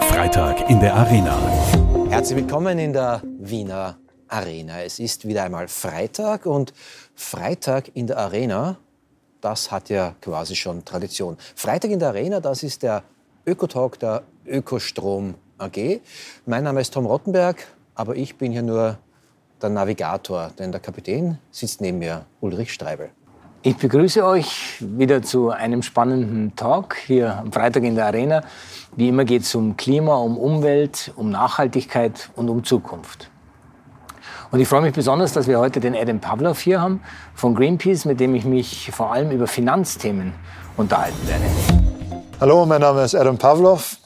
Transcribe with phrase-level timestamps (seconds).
[0.00, 1.38] Freitag in der Arena.
[2.10, 3.96] Herzlich willkommen in der Wiener
[4.28, 4.82] Arena.
[4.82, 6.74] Es ist wieder einmal Freitag und
[7.14, 8.76] Freitag in der Arena,
[9.40, 11.38] das hat ja quasi schon Tradition.
[11.54, 13.04] Freitag in der Arena, das ist der
[13.46, 16.00] Ökotalk der Ökostrom AG.
[16.44, 18.98] Mein Name ist Tom Rottenberg, aber ich bin hier nur
[19.62, 23.08] der Navigator, denn der Kapitän sitzt neben mir, Ulrich Streibel.
[23.66, 28.44] Ich begrüße euch wieder zu einem spannenden Talk hier am Freitag in der Arena.
[28.94, 33.28] Wie immer geht es um Klima, um Umwelt, um Nachhaltigkeit und um Zukunft.
[34.52, 37.00] Und ich freue mich besonders, dass wir heute den Adam Pavlov hier haben
[37.34, 40.32] von Greenpeace, mit dem ich mich vor allem über Finanzthemen
[40.76, 42.22] unterhalten werde.
[42.38, 43.96] Hallo, mein Name ist Adam Pavlov.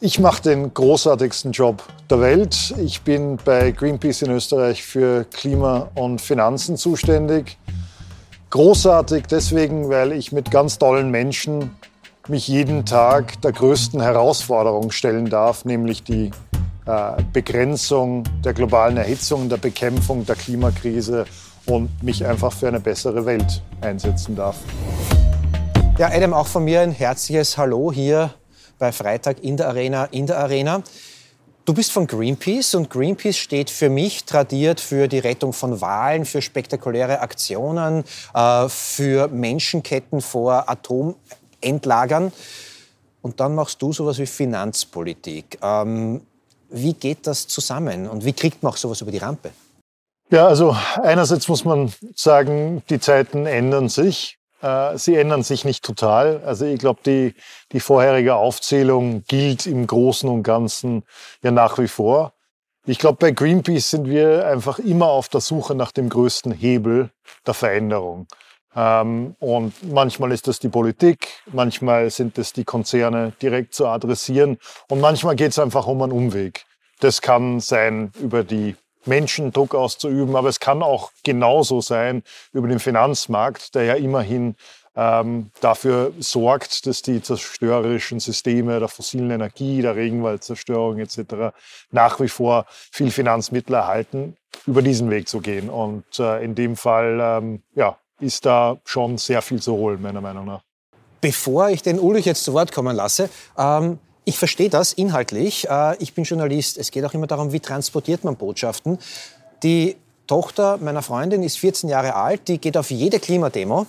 [0.00, 2.74] Ich mache den großartigsten Job der Welt.
[2.78, 7.58] Ich bin bei Greenpeace in Österreich für Klima und Finanzen zuständig.
[8.52, 11.74] Großartig deswegen, weil ich mit ganz tollen Menschen
[12.28, 16.30] mich jeden Tag der größten Herausforderung stellen darf, nämlich die
[16.84, 21.24] äh, Begrenzung der globalen Erhitzung, der Bekämpfung der Klimakrise
[21.64, 24.58] und mich einfach für eine bessere Welt einsetzen darf.
[25.96, 28.34] Ja, Adam, auch von mir ein herzliches Hallo hier
[28.78, 30.82] bei Freitag in der Arena, in der Arena.
[31.64, 36.24] Du bist von Greenpeace und Greenpeace steht für mich tradiert für die Rettung von Wahlen,
[36.24, 38.02] für spektakuläre Aktionen,
[38.34, 42.32] äh, für Menschenketten vor Atomendlagern.
[43.20, 45.58] Und dann machst du sowas wie Finanzpolitik.
[45.62, 46.22] Ähm,
[46.70, 49.52] wie geht das zusammen und wie kriegt man auch sowas über die Rampe?
[50.30, 54.36] Ja, also einerseits muss man sagen, die Zeiten ändern sich.
[54.62, 56.40] Äh, sie ändern sich nicht total.
[56.46, 57.34] Also ich glaube, die,
[57.72, 61.02] die vorherige Aufzählung gilt im Großen und Ganzen
[61.42, 62.32] ja nach wie vor.
[62.86, 67.10] Ich glaube, bei Greenpeace sind wir einfach immer auf der Suche nach dem größten Hebel
[67.46, 68.26] der Veränderung.
[68.74, 74.58] Ähm, und manchmal ist das die Politik, manchmal sind es die Konzerne direkt zu adressieren
[74.88, 76.64] und manchmal geht es einfach um einen Umweg.
[77.00, 82.68] Das kann sein über die Menschen Druck auszuüben, aber es kann auch genauso sein über
[82.68, 84.56] den Finanzmarkt, der ja immerhin
[84.94, 91.54] ähm, dafür sorgt, dass die zerstörerischen Systeme der fossilen Energie, der Regenwaldzerstörung etc.
[91.90, 94.36] nach wie vor viel Finanzmittel erhalten,
[94.66, 95.70] über diesen Weg zu gehen.
[95.70, 100.20] Und äh, in dem Fall ähm, ja, ist da schon sehr viel zu holen, meiner
[100.20, 100.62] Meinung nach.
[101.20, 105.68] Bevor ich den Ulrich jetzt zu Wort kommen lasse, ähm ich verstehe das inhaltlich.
[105.68, 106.78] Äh, ich bin Journalist.
[106.78, 108.98] Es geht auch immer darum, wie transportiert man Botschaften.
[109.62, 109.96] Die
[110.26, 112.48] Tochter meiner Freundin ist 14 Jahre alt.
[112.48, 113.86] Die geht auf jede Klimademo.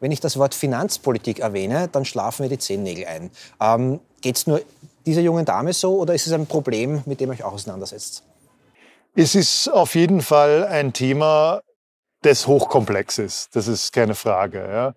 [0.00, 3.30] Wenn ich das Wort Finanzpolitik erwähne, dann schlafen mir die Zehennägel ein.
[3.60, 4.60] Ähm, geht es nur
[5.06, 8.22] dieser jungen Dame so oder ist es ein Problem, mit dem ihr euch auch auseinandersetzt?
[9.14, 11.60] Es ist auf jeden Fall ein Thema,
[12.22, 13.54] das hochkomplex ist.
[13.54, 14.94] Das ist keine Frage.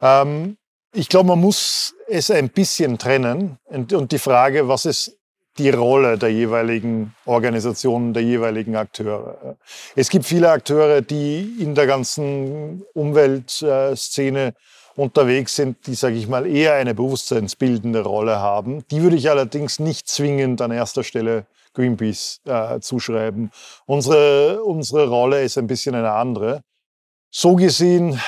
[0.00, 0.22] Ja.
[0.22, 0.56] Ähm,
[0.94, 5.16] ich glaube, man muss es ein bisschen trennen und die Frage, was ist
[5.58, 9.56] die Rolle der jeweiligen Organisationen, der jeweiligen Akteure.
[9.96, 14.54] Es gibt viele Akteure, die in der ganzen Umweltszene
[14.96, 18.86] unterwegs sind, die, sage ich mal, eher eine bewusstseinsbildende Rolle haben.
[18.90, 23.50] Die würde ich allerdings nicht zwingend an erster Stelle Greenpeace äh, zuschreiben.
[23.86, 26.62] Unsere, unsere Rolle ist ein bisschen eine andere.
[27.30, 28.20] So gesehen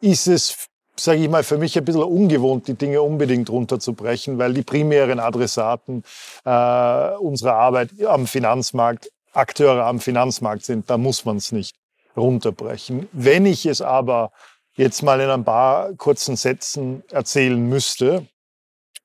[0.00, 0.68] ist es
[0.98, 5.20] sage ich mal, für mich ein bisschen ungewohnt, die Dinge unbedingt runterzubrechen, weil die primären
[5.20, 6.04] Adressaten
[6.44, 10.88] äh, unserer Arbeit am Finanzmarkt, Akteure am Finanzmarkt sind.
[10.88, 11.76] Da muss man es nicht
[12.16, 13.08] runterbrechen.
[13.12, 14.32] Wenn ich es aber
[14.76, 18.26] jetzt mal in ein paar kurzen Sätzen erzählen müsste,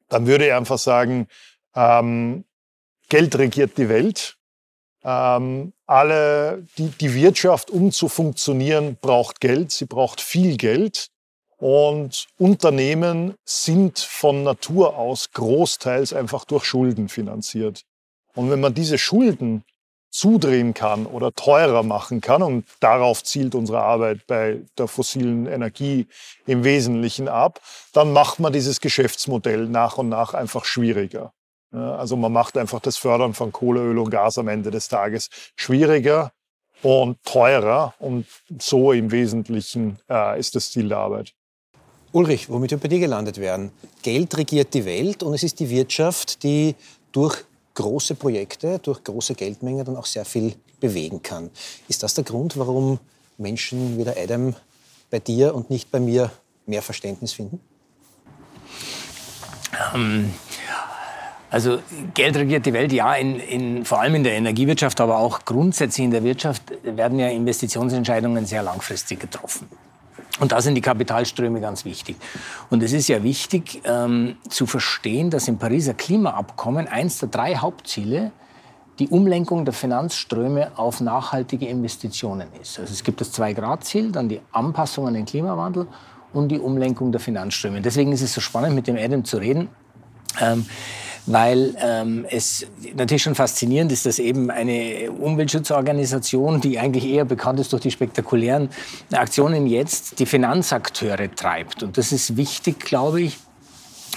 [0.10, 1.28] dann würde ich einfach sagen,
[1.76, 2.46] ähm,
[3.10, 4.38] Geld regiert die Welt.
[5.04, 9.72] Ähm, alle, die, die Wirtschaft, um zu funktionieren, braucht Geld.
[9.72, 11.10] Sie braucht viel Geld.
[11.62, 17.84] Und Unternehmen sind von Natur aus großteils einfach durch Schulden finanziert.
[18.34, 19.64] Und wenn man diese Schulden
[20.10, 26.08] zudrehen kann oder teurer machen kann, und darauf zielt unsere Arbeit bei der fossilen Energie
[26.48, 27.62] im Wesentlichen ab,
[27.94, 31.32] dann macht man dieses Geschäftsmodell nach und nach einfach schwieriger.
[31.72, 35.30] Also man macht einfach das Fördern von Kohle, Öl und Gas am Ende des Tages
[35.56, 36.32] schwieriger
[36.82, 37.94] und teurer.
[38.00, 38.26] Und
[38.58, 41.36] so im Wesentlichen äh, ist das Ziel der Arbeit.
[42.14, 43.72] Ulrich, womit wir bei dir gelandet wären.
[44.02, 46.76] Geld regiert die Welt und es ist die Wirtschaft, die
[47.12, 47.44] durch
[47.74, 51.50] große Projekte, durch große Geldmengen dann auch sehr viel bewegen kann.
[51.88, 53.00] Ist das der Grund, warum
[53.38, 54.56] Menschen wie der Adam
[55.10, 56.32] bei dir und nicht bei mir
[56.66, 57.62] mehr Verständnis finden?
[59.94, 60.34] Ähm,
[61.50, 61.80] also
[62.14, 66.06] Geld regiert die Welt, ja, in, in, vor allem in der Energiewirtschaft, aber auch grundsätzlich
[66.06, 69.68] in der Wirtschaft werden ja Investitionsentscheidungen sehr langfristig getroffen.
[70.40, 72.16] Und da sind die Kapitalströme ganz wichtig.
[72.70, 77.56] Und es ist ja wichtig ähm, zu verstehen, dass im Pariser Klimaabkommen eins der drei
[77.56, 78.32] Hauptziele
[79.00, 82.80] die Umlenkung der Finanzströme auf nachhaltige Investitionen ist.
[82.80, 85.88] Also es gibt das Zwei-Grad-Ziel, dann die Anpassung an den Klimawandel
[86.34, 87.82] und die Umlenkung der Finanzströme.
[87.82, 89.70] Deswegen ist es so spannend, mit dem Adam zu reden.
[90.40, 90.66] Ähm,
[91.26, 92.66] weil ähm, es
[92.96, 97.92] natürlich schon faszinierend ist, dass eben eine Umweltschutzorganisation, die eigentlich eher bekannt ist durch die
[97.92, 98.70] spektakulären
[99.12, 101.84] Aktionen jetzt, die Finanzakteure treibt.
[101.84, 103.38] Und das ist wichtig, glaube ich,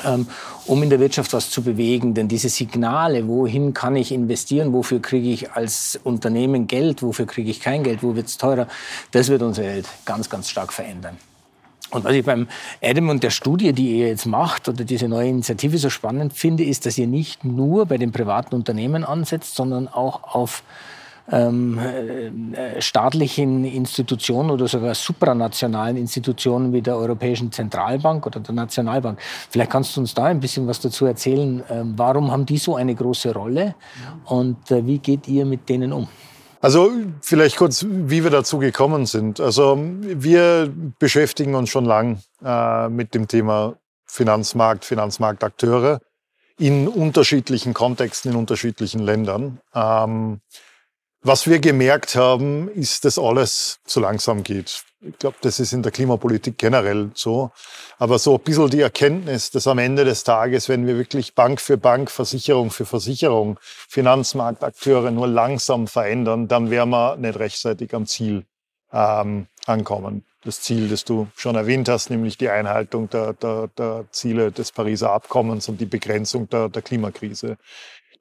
[0.05, 0.27] ähm,
[0.67, 2.15] um in der Wirtschaft was zu bewegen.
[2.15, 7.51] Denn diese Signale, wohin kann ich investieren, wofür kriege ich als Unternehmen Geld, wofür kriege
[7.51, 8.67] ich kein Geld, wo wird es teurer,
[9.13, 11.19] das wird unsere Welt ganz, ganz stark verändern.
[11.95, 12.49] Und was ich beim
[12.83, 16.65] Adam und der Studie, die ihr jetzt macht, oder diese neue Initiative so spannend finde,
[16.65, 20.65] ist, dass ihr nicht nur bei den privaten Unternehmen ansetzt, sondern auch auf
[21.31, 29.19] ähm, äh, staatlichen Institutionen oder sogar supranationalen Institutionen wie der Europäischen Zentralbank oder der Nationalbank.
[29.49, 31.63] Vielleicht kannst du uns da ein bisschen was dazu erzählen.
[31.71, 33.75] Ähm, warum haben die so eine große Rolle
[34.27, 36.09] und äh, wie geht ihr mit denen um?
[36.65, 39.39] Also vielleicht kurz, wie wir dazu gekommen sind.
[39.39, 43.77] Also wir beschäftigen uns schon lang äh, mit dem Thema
[44.07, 46.01] Finanzmarkt, Finanzmarktakteure
[46.59, 49.61] in unterschiedlichen Kontexten, in unterschiedlichen Ländern.
[49.75, 50.41] Ähm,
[51.21, 54.85] was wir gemerkt haben, ist, dass alles zu langsam geht.
[55.07, 57.51] Ich glaube, das ist in der Klimapolitik generell so.
[57.99, 61.61] Aber so ein bisschen die Erkenntnis, dass am Ende des Tages, wenn wir wirklich Bank
[61.61, 68.07] für Bank, Versicherung für Versicherung, Finanzmarktakteure nur langsam verändern, dann werden wir nicht rechtzeitig am
[68.07, 68.47] Ziel
[68.93, 70.25] ähm, ankommen.
[70.43, 74.73] Das Ziel, das du schon erwähnt hast, nämlich die Einhaltung der, der, der Ziele des
[74.73, 77.59] Pariser Abkommens und die Begrenzung der, der Klimakrise.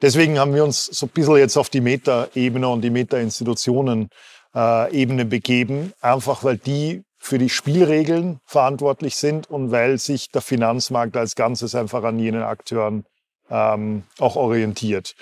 [0.02, 4.10] Deswegen haben wir uns so ein bisschen jetzt auf die Meta-Ebene und die Meta-Institutionen-Ebene
[4.54, 11.16] äh, begeben, einfach weil die für die Spielregeln verantwortlich sind und weil sich der Finanzmarkt
[11.16, 13.06] als Ganzes einfach an jenen Akteuren
[13.50, 15.16] ähm, auch orientiert.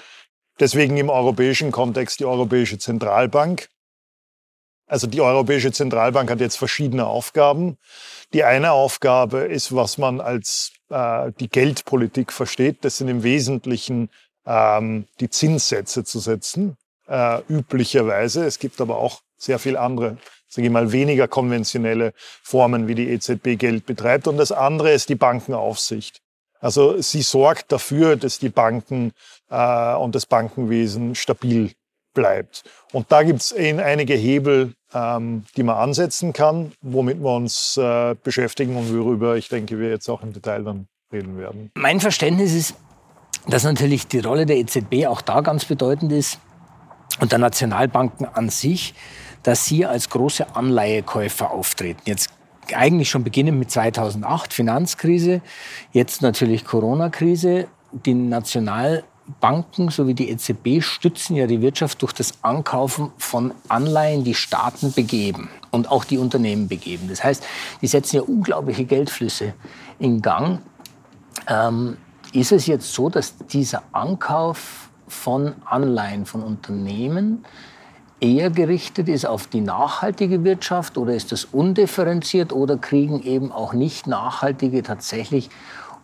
[0.59, 3.69] Deswegen im europäischen Kontext die Europäische Zentralbank.
[4.87, 7.77] Also die Europäische Zentralbank hat jetzt verschiedene Aufgaben.
[8.33, 12.83] Die eine Aufgabe ist, was man als äh, die Geldpolitik versteht.
[12.83, 14.09] Das sind im Wesentlichen
[14.45, 16.77] ähm, die Zinssätze zu setzen,
[17.11, 18.45] äh, üblicherweise.
[18.45, 20.17] Es gibt aber auch sehr viel andere,
[20.47, 24.27] sage ich mal, weniger konventionelle Formen, wie die EZB Geld betreibt.
[24.27, 26.21] Und das andere ist die Bankenaufsicht.
[26.59, 29.11] Also sie sorgt dafür, dass die Banken
[29.49, 31.71] äh, und das Bankenwesen stabil
[32.13, 32.63] bleibt.
[32.91, 38.15] Und da gibt es einige Hebel, ähm, die man ansetzen kann, womit wir uns äh,
[38.21, 41.71] beschäftigen und worüber ich denke, wir jetzt auch im Detail dann reden werden.
[41.75, 42.75] Mein Verständnis ist,
[43.47, 46.39] dass natürlich die Rolle der EZB auch da ganz bedeutend ist
[47.19, 48.93] und der Nationalbanken an sich,
[49.43, 52.01] dass sie als große Anleihekäufer auftreten.
[52.05, 52.29] Jetzt
[52.73, 55.41] eigentlich schon beginnend mit 2008, Finanzkrise,
[55.91, 57.67] jetzt natürlich Corona-Krise.
[57.91, 64.35] Die Nationalbanken sowie die EZB stützen ja die Wirtschaft durch das Ankaufen von Anleihen, die
[64.35, 67.07] Staaten begeben und auch die Unternehmen begeben.
[67.09, 67.43] Das heißt,
[67.81, 69.53] die setzen ja unglaubliche Geldflüsse
[69.99, 70.59] in Gang.
[71.47, 71.97] Ähm,
[72.33, 77.45] ist es jetzt so, dass dieser Ankauf von Anleihen von Unternehmen
[78.21, 83.73] eher gerichtet ist auf die nachhaltige Wirtschaft oder ist das undifferenziert oder kriegen eben auch
[83.73, 85.49] nicht nachhaltige tatsächlich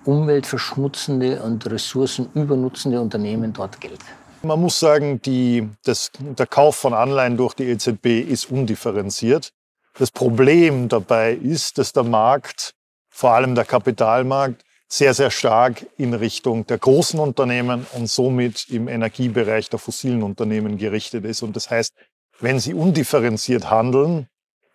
[0.03, 3.99] umweltverschmutzende und ressourcenübernutzende Unternehmen dort Geld?
[4.41, 9.51] Man muss sagen, die, das, der Kauf von Anleihen durch die EZB ist undifferenziert.
[9.97, 12.73] Das Problem dabei ist, dass der Markt,
[13.09, 18.87] vor allem der Kapitalmarkt, sehr, sehr stark in Richtung der großen Unternehmen und somit im
[18.87, 21.41] Energiebereich der fossilen Unternehmen gerichtet ist.
[21.41, 21.93] Und das heißt,
[22.39, 24.27] wenn sie undifferenziert handeln,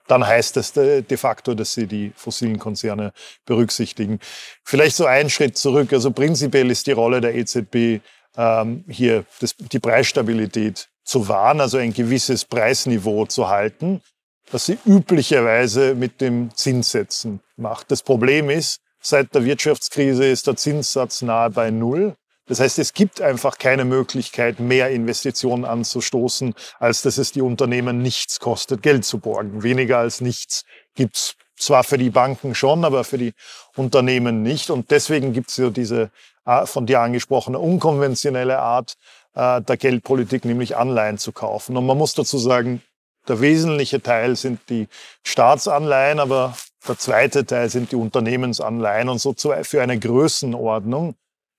[0.08, 3.12] dann heißt das de facto, dass sie die fossilen Konzerne
[3.46, 4.18] berücksichtigen.
[4.64, 5.92] Vielleicht so einen Schritt zurück.
[5.92, 8.02] Also prinzipiell ist die Rolle der EZB
[8.36, 14.02] ähm, hier das, die Preisstabilität zu wahren, also ein gewisses Preisniveau zu halten,
[14.50, 17.90] das sie üblicherweise mit dem Zinssetzen macht.
[17.90, 22.14] Das Problem ist, Seit der Wirtschaftskrise ist der Zinssatz nahe bei Null.
[22.46, 27.98] Das heißt, es gibt einfach keine Möglichkeit, mehr Investitionen anzustoßen, als dass es die Unternehmen
[27.98, 29.62] nichts kostet, Geld zu borgen.
[29.62, 33.34] Weniger als nichts gibt's zwar für die Banken schon, aber für die
[33.76, 34.70] Unternehmen nicht.
[34.70, 36.10] Und deswegen gibt's so diese
[36.44, 38.94] äh, von dir angesprochene unkonventionelle Art
[39.34, 41.76] äh, der Geldpolitik, nämlich Anleihen zu kaufen.
[41.76, 42.82] Und man muss dazu sagen,
[43.28, 44.88] der wesentliche Teil sind die
[45.24, 46.56] Staatsanleihen, aber
[46.88, 51.14] der zweite Teil sind die Unternehmensanleihen und so für eine Größenordnung.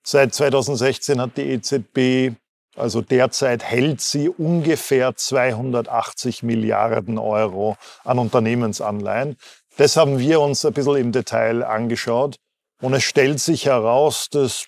[0.06, 2.36] Seit 2016 hat die EZB,
[2.76, 9.36] also derzeit hält sie ungefähr 280 Milliarden Euro an Unternehmensanleihen.
[9.76, 12.36] Das haben wir uns ein bisschen im Detail angeschaut.
[12.82, 14.66] Und es stellt sich heraus, dass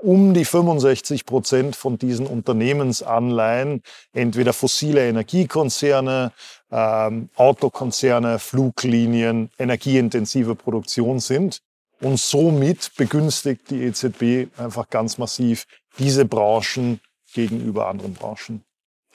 [0.00, 3.82] um die 65 Prozent von diesen Unternehmensanleihen
[4.14, 6.32] entweder fossile Energiekonzerne,
[6.70, 11.60] ähm, Autokonzerne, Fluglinien, energieintensive Produktion sind.
[12.00, 15.66] Und somit begünstigt die EZB einfach ganz massiv
[15.98, 17.00] diese Branchen
[17.34, 18.62] gegenüber anderen Branchen.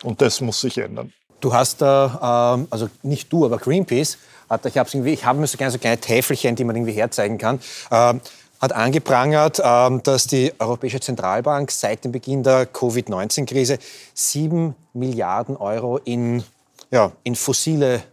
[0.03, 1.11] Und das muss sich ändern.
[1.39, 4.17] Du hast da, ähm, also nicht du, aber Greenpeace,
[4.49, 7.37] hat, ich habe ich hab mir so kleine, so kleine Täfelchen, die man irgendwie herzeigen
[7.37, 7.59] kann,
[7.91, 8.21] ähm,
[8.61, 13.79] hat angeprangert, ähm, dass die Europäische Zentralbank seit dem Beginn der Covid-19-Krise
[14.13, 16.43] sieben Milliarden Euro in,
[16.91, 18.03] ja, in fossile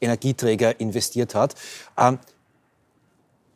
[0.00, 1.54] Energieträger investiert hat.
[1.98, 2.18] Ähm,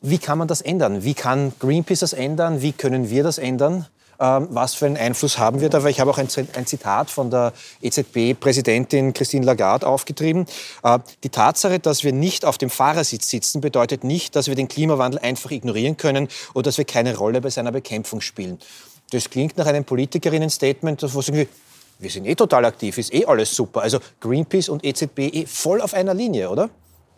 [0.01, 1.03] wie kann man das ändern?
[1.03, 2.61] Wie kann Greenpeace das ändern?
[2.61, 3.87] Wie können wir das ändern?
[4.21, 5.83] Ähm, was für einen Einfluss haben wir da?
[5.83, 7.53] Weil ich habe auch ein, Zitat von der
[7.83, 10.47] EZB-Präsidentin Christine Lagarde aufgetrieben.
[10.83, 14.69] Äh, die Tatsache, dass wir nicht auf dem Fahrersitz sitzen, bedeutet nicht, dass wir den
[14.69, 18.59] Klimawandel einfach ignorieren können oder dass wir keine Rolle bei seiner Bekämpfung spielen.
[19.11, 21.49] Das klingt nach einem Politikerinnen-Statement, wo sie
[21.99, 23.83] wir sind eh total aktiv, ist eh alles super.
[23.83, 26.71] Also Greenpeace und EZB eh voll auf einer Linie, oder?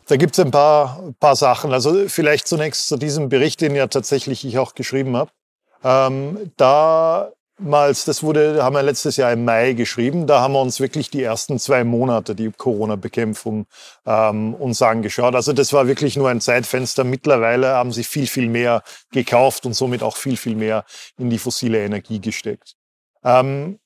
[0.08, 1.72] Da gibt es ein paar, paar Sachen.
[1.72, 5.30] Also vielleicht zunächst zu diesem Bericht, den ja tatsächlich ich auch geschrieben habe.
[5.82, 10.78] Ähm, damals, das wurde, haben wir letztes Jahr im Mai geschrieben, da haben wir uns
[10.80, 13.66] wirklich die ersten zwei Monate die Corona-Bekämpfung
[14.06, 15.34] ähm, uns angeschaut.
[15.34, 17.02] Also das war wirklich nur ein Zeitfenster.
[17.02, 20.84] Mittlerweile haben sie viel, viel mehr gekauft und somit auch viel, viel mehr
[21.18, 22.76] in die fossile Energie gesteckt.
[23.24, 23.80] Ähm,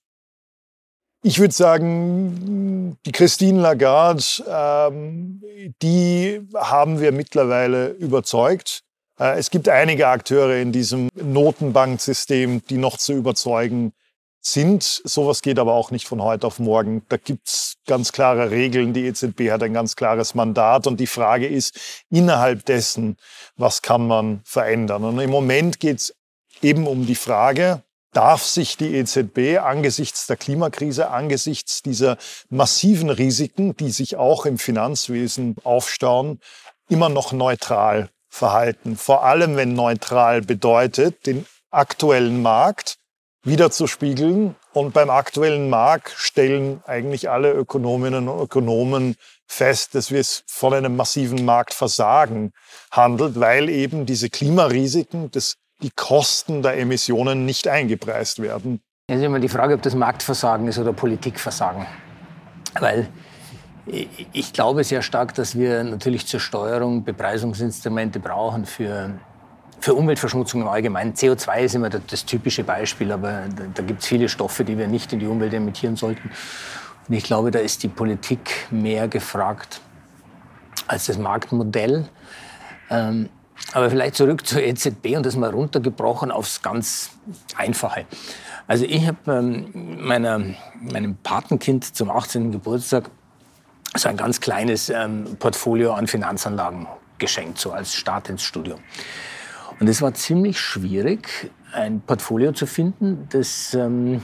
[1.22, 5.42] ich würde sagen, die Christine Lagarde, ähm,
[5.82, 8.82] die haben wir mittlerweile überzeugt.
[9.18, 13.92] Äh, es gibt einige Akteure in diesem Notenbanksystem, die noch zu überzeugen
[14.40, 14.82] sind.
[15.04, 17.02] Sowas geht aber auch nicht von heute auf morgen.
[17.10, 18.94] Da gibt's ganz klare Regeln.
[18.94, 20.86] Die EZB hat ein ganz klares Mandat.
[20.86, 23.16] Und die Frage ist, innerhalb dessen,
[23.56, 25.04] was kann man verändern?
[25.04, 26.14] Und im Moment geht's
[26.62, 32.16] eben um die Frage, darf sich die EZB angesichts der Klimakrise, angesichts dieser
[32.48, 36.40] massiven Risiken, die sich auch im Finanzwesen aufstauen,
[36.88, 38.96] immer noch neutral verhalten.
[38.96, 42.96] Vor allem, wenn neutral bedeutet, den aktuellen Markt
[43.42, 44.54] wiederzuspiegeln.
[44.72, 50.74] Und beim aktuellen Markt stellen eigentlich alle Ökonominnen und Ökonomen fest, dass wir es von
[50.74, 52.52] einem massiven Marktversagen
[52.90, 58.80] handelt, weil eben diese Klimarisiken, das, die Kosten der Emissionen nicht eingepreist werden.
[59.06, 61.86] Es ist immer die Frage, ob das Marktversagen ist oder Politikversagen.
[62.78, 63.08] Weil
[64.32, 69.18] ich glaube sehr stark, dass wir natürlich zur Steuerung Bepreisungsinstrumente brauchen für,
[69.80, 71.14] für Umweltverschmutzung im Allgemeinen.
[71.14, 74.86] CO2 ist immer das, typische Beispiel, aber da, da gibt es viele Stoffe, die wir
[74.86, 76.30] nicht in die Umwelt emittieren sollten.
[77.08, 79.80] Und ich glaube, da ist die Politik mehr gefragt
[80.86, 82.08] als das Marktmodell.
[82.90, 83.28] Ähm,
[83.72, 87.10] aber vielleicht zurück zur EZB und das mal runtergebrochen aufs ganz
[87.56, 88.06] Einfache.
[88.66, 92.52] Also ich habe ähm, meinem Patenkind zum 18.
[92.52, 93.10] Geburtstag
[93.96, 96.86] so ein ganz kleines ähm, Portfolio an Finanzanlagen
[97.18, 98.80] geschenkt, so als Start ins Studium.
[99.78, 104.22] Und es war ziemlich schwierig, ein Portfolio zu finden, das ähm,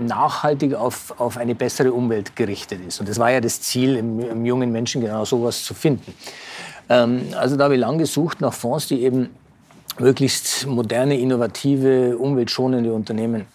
[0.00, 3.00] nachhaltig auf, auf eine bessere Umwelt gerichtet ist.
[3.00, 6.14] Und das war ja das Ziel, im, im jungen Menschen genau sowas zu finden.
[6.88, 9.30] Ähm, also da habe ich lang gesucht nach Fonds, die eben
[9.98, 13.46] möglichst moderne, innovative, umweltschonende Unternehmen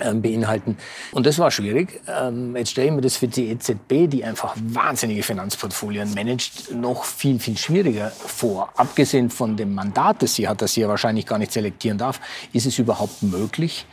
[0.00, 0.76] ähm, beinhalten.
[1.12, 2.00] Und das war schwierig.
[2.08, 7.04] Ähm, jetzt stelle ich mir das für die EZB, die einfach wahnsinnige Finanzportfolien managt, noch
[7.04, 8.70] viel, viel schwieriger vor.
[8.76, 12.20] Abgesehen von dem Mandat, das sie hat, das sie ja wahrscheinlich gar nicht selektieren darf,
[12.52, 13.86] ist es überhaupt möglich,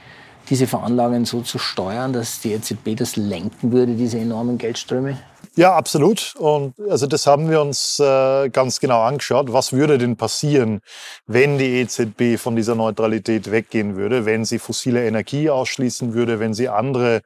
[0.49, 5.17] diese Veranlagungen so zu steuern, dass die EZB das lenken würde, diese enormen Geldströme?
[5.55, 6.35] Ja, absolut.
[6.37, 9.51] Und also das haben wir uns äh, ganz genau angeschaut.
[9.51, 10.81] Was würde denn passieren,
[11.27, 16.53] wenn die EZB von dieser Neutralität weggehen würde, wenn sie fossile Energie ausschließen würde, wenn
[16.53, 17.21] sie andere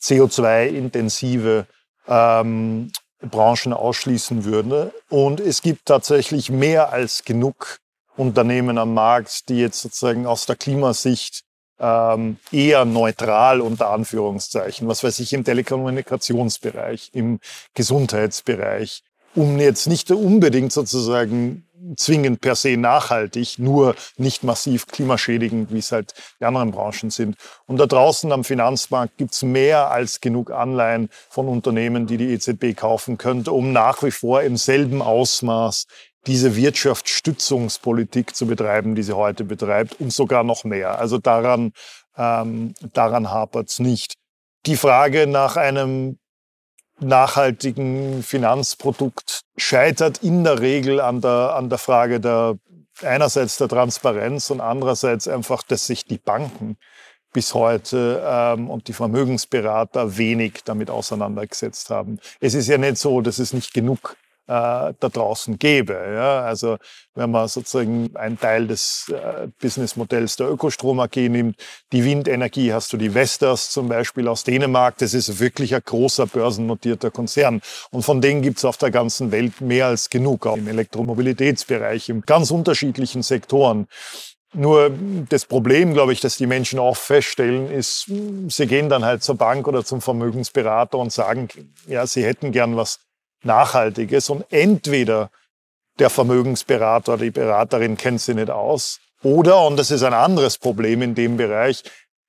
[0.00, 1.66] CO2-intensive
[2.08, 2.90] ähm,
[3.20, 4.92] Branchen ausschließen würde?
[5.08, 7.78] Und es gibt tatsächlich mehr als genug
[8.16, 11.42] Unternehmen am Markt, die jetzt sozusagen aus der Klimasicht
[11.78, 17.40] ähm, eher neutral unter Anführungszeichen, was weiß ich, im Telekommunikationsbereich, im
[17.74, 19.02] Gesundheitsbereich,
[19.34, 21.66] um jetzt nicht unbedingt sozusagen
[21.96, 27.36] zwingend per se nachhaltig, nur nicht massiv klimaschädigend, wie es halt die anderen Branchen sind.
[27.66, 32.76] Und da draußen am Finanzmarkt gibt's mehr als genug Anleihen von Unternehmen, die die EZB
[32.76, 35.86] kaufen könnte, um nach wie vor im selben Ausmaß
[36.26, 40.98] diese Wirtschaftsstützungspolitik zu betreiben, die sie heute betreibt und sogar noch mehr.
[40.98, 41.72] Also daran,
[42.16, 44.14] ähm, daran hapert es nicht.
[44.66, 46.18] Die Frage nach einem
[46.98, 52.58] nachhaltigen Finanzprodukt scheitert in der Regel an der, an der Frage der
[53.02, 56.78] einerseits der Transparenz und andererseits einfach, dass sich die Banken
[57.32, 62.18] bis heute ähm, und die Vermögensberater wenig damit auseinandergesetzt haben.
[62.40, 64.16] Es ist ja nicht so, dass es nicht genug
[64.46, 65.94] da draußen gäbe.
[65.94, 66.42] Ja?
[66.42, 66.78] Also
[67.14, 71.56] wenn man sozusagen einen Teil des äh, Businessmodells der Ökostrom AG nimmt,
[71.92, 76.26] die Windenergie hast du die Vestas zum Beispiel aus Dänemark, das ist wirklich ein großer
[76.26, 77.60] börsennotierter Konzern.
[77.90, 82.08] Und von denen gibt es auf der ganzen Welt mehr als genug, auch im Elektromobilitätsbereich,
[82.08, 83.88] in ganz unterschiedlichen Sektoren.
[84.54, 84.90] Nur
[85.28, 88.10] das Problem, glaube ich, dass die Menschen auch feststellen, ist,
[88.48, 91.48] sie gehen dann halt zur Bank oder zum Vermögensberater und sagen,
[91.86, 93.00] ja, sie hätten gern was
[93.42, 95.30] Nachhaltiges und entweder
[95.98, 100.58] der Vermögensberater oder die Beraterin kennt sie nicht aus oder, und das ist ein anderes
[100.58, 101.82] Problem in dem Bereich,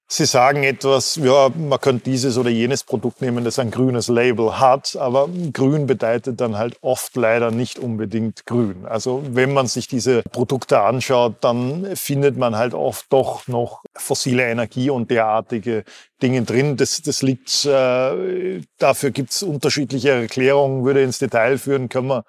[0.10, 4.58] Sie sagen etwas, ja, man könnte dieses oder jenes Produkt nehmen, das ein grünes Label
[4.58, 8.86] hat, aber grün bedeutet dann halt oft leider nicht unbedingt grün.
[8.86, 14.44] Also wenn man sich diese Produkte anschaut, dann findet man halt oft doch noch fossile
[14.50, 15.84] Energie und derartige
[16.22, 16.78] Dinge drin.
[16.78, 22.24] Das, das liegt, äh, dafür gibt's unterschiedliche Erklärungen, würde ins Detail führen, können wir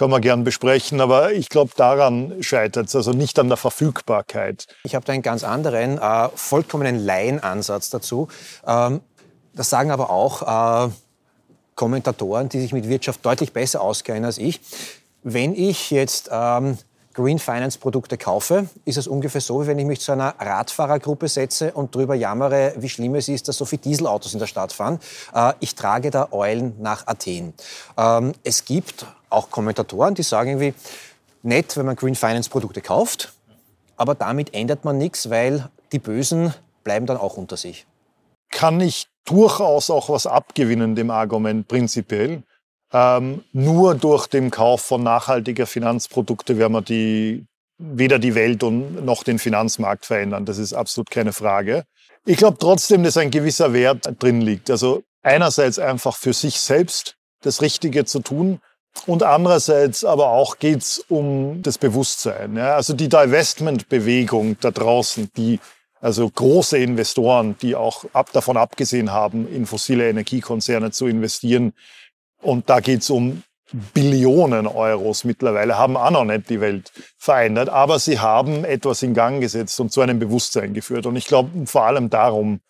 [0.00, 4.66] kann man gern besprechen, aber ich glaube, daran scheitert es, also nicht an der Verfügbarkeit.
[4.82, 8.28] Ich habe da einen ganz anderen, äh, vollkommenen Laienansatz dazu.
[8.66, 9.02] Ähm,
[9.52, 10.90] das sagen aber auch äh,
[11.74, 14.62] Kommentatoren, die sich mit Wirtschaft deutlich besser auskennen als ich.
[15.22, 16.78] Wenn ich jetzt ähm,
[17.12, 21.28] Green Finance Produkte kaufe, ist es ungefähr so, wie wenn ich mich zu einer Radfahrergruppe
[21.28, 24.72] setze und darüber jammere, wie schlimm es ist, dass so viele Dieselautos in der Stadt
[24.72, 24.98] fahren.
[25.34, 27.52] Äh, ich trage da Eulen nach Athen.
[27.98, 30.74] Ähm, es gibt auch Kommentatoren, die sagen irgendwie,
[31.42, 33.32] nett, wenn man Green Finance Produkte kauft,
[33.96, 37.86] aber damit ändert man nichts, weil die Bösen bleiben dann auch unter sich.
[38.50, 42.42] Kann ich durchaus auch was abgewinnen, dem Argument prinzipiell.
[42.92, 47.46] Ähm, nur durch den Kauf von nachhaltiger Finanzprodukte werden wir die,
[47.78, 50.44] weder die Welt und noch den Finanzmarkt verändern.
[50.44, 51.84] Das ist absolut keine Frage.
[52.26, 54.70] Ich glaube trotzdem, dass ein gewisser Wert drin liegt.
[54.70, 58.60] Also einerseits einfach für sich selbst das Richtige zu tun
[59.06, 62.56] und andererseits aber auch geht's um das Bewusstsein.
[62.56, 62.74] Ja?
[62.76, 65.60] Also die Divestment-Bewegung da draußen, die
[66.00, 71.74] also große Investoren, die auch ab, davon abgesehen haben, in fossile Energiekonzerne zu investieren,
[72.42, 73.42] und da geht's um
[73.94, 79.14] Billionen Euros mittlerweile, haben auch noch nicht die Welt verändert, aber sie haben etwas in
[79.14, 81.06] Gang gesetzt und zu einem Bewusstsein geführt.
[81.06, 82.60] Und ich glaube, vor allem darum,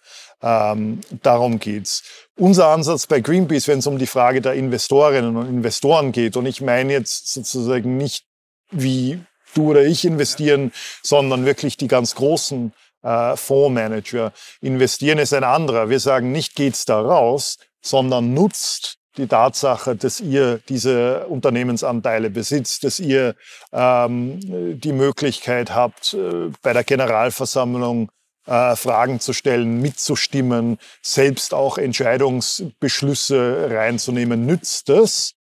[0.43, 2.03] ähm, darum geht's.
[2.37, 6.47] Unser Ansatz bei Greenpeace, wenn es um die Frage der Investorinnen und Investoren geht, und
[6.47, 8.25] ich meine jetzt sozusagen nicht,
[8.71, 9.21] wie
[9.55, 10.73] du oder ich investieren,
[11.03, 12.73] sondern wirklich die ganz großen
[13.03, 15.89] äh, Fondsmanager investieren, ist ein anderer.
[15.89, 22.85] Wir sagen nicht geht's da raus, sondern nutzt die Tatsache, dass ihr diese Unternehmensanteile besitzt,
[22.85, 23.35] dass ihr
[23.73, 24.39] ähm,
[24.79, 28.11] die Möglichkeit habt, äh, bei der Generalversammlung
[28.51, 35.35] äh, Fragen zu stellen, mitzustimmen, selbst auch Entscheidungsbeschlüsse reinzunehmen, nützt das,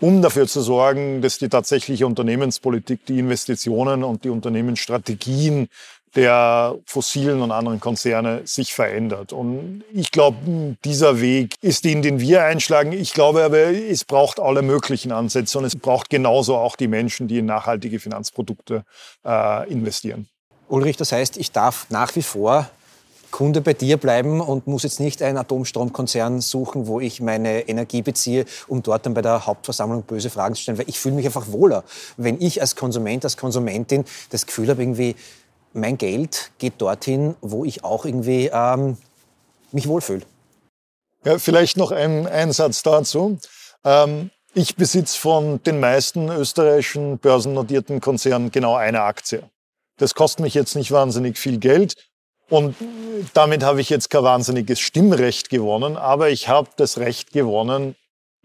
[0.00, 5.68] um dafür zu sorgen, dass die tatsächliche Unternehmenspolitik, die Investitionen und die Unternehmensstrategien
[6.16, 9.32] der fossilen und anderen Konzerne sich verändert.
[9.32, 12.92] Und ich glaube, dieser Weg ist den, den wir einschlagen.
[12.92, 17.28] Ich glaube aber, es braucht alle möglichen Ansätze und es braucht genauso auch die Menschen,
[17.28, 18.84] die in nachhaltige Finanzprodukte
[19.24, 20.28] äh, investieren.
[20.68, 22.68] Ulrich, das heißt, ich darf nach wie vor
[23.30, 28.02] Kunde bei dir bleiben und muss jetzt nicht einen Atomstromkonzern suchen, wo ich meine Energie
[28.02, 31.26] beziehe, um dort dann bei der Hauptversammlung böse Fragen zu stellen, weil ich fühle mich
[31.26, 31.84] einfach wohler,
[32.16, 35.16] wenn ich als Konsument, als Konsumentin das Gefühl habe, irgendwie
[35.72, 38.96] mein Geld geht dorthin, wo ich auch irgendwie ähm,
[39.72, 40.22] mich wohlfühle.
[41.24, 43.38] Ja, vielleicht noch ein, ein Satz dazu.
[43.84, 49.42] Ähm, ich besitze von den meisten österreichischen börsennotierten Konzernen genau eine Aktie.
[49.96, 51.94] Das kostet mich jetzt nicht wahnsinnig viel Geld.
[52.48, 52.76] Und
[53.34, 57.96] damit habe ich jetzt kein wahnsinniges Stimmrecht gewonnen, aber ich habe das Recht gewonnen,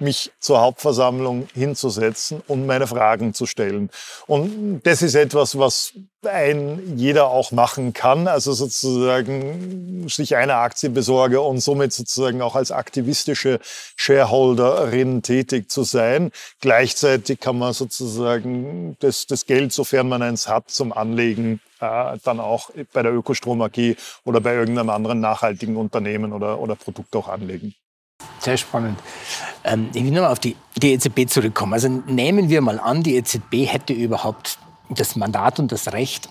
[0.01, 3.89] mich zur Hauptversammlung hinzusetzen und meine Fragen zu stellen.
[4.27, 5.93] Und das ist etwas, was
[6.27, 12.55] ein jeder auch machen kann, also sozusagen sich eine Aktie besorge und somit sozusagen auch
[12.55, 13.59] als aktivistische
[13.95, 16.31] Shareholderin tätig zu sein.
[16.59, 22.39] Gleichzeitig kann man sozusagen das, das Geld, sofern man eins hat, zum Anlegen äh, dann
[22.39, 27.27] auch bei der Ökostrom AG oder bei irgendeinem anderen nachhaltigen Unternehmen oder, oder Produkt auch
[27.27, 27.73] anlegen.
[28.39, 28.99] Sehr spannend.
[29.63, 31.73] Ähm, ich will nochmal auf die, die EZB zurückkommen.
[31.73, 34.57] Also nehmen wir mal an, die EZB hätte überhaupt
[34.89, 36.29] das Mandat und das Recht,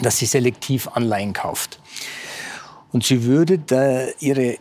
[0.00, 1.80] dass sie selektiv Anleihen kauft.
[2.92, 4.58] Und sie würde da ihre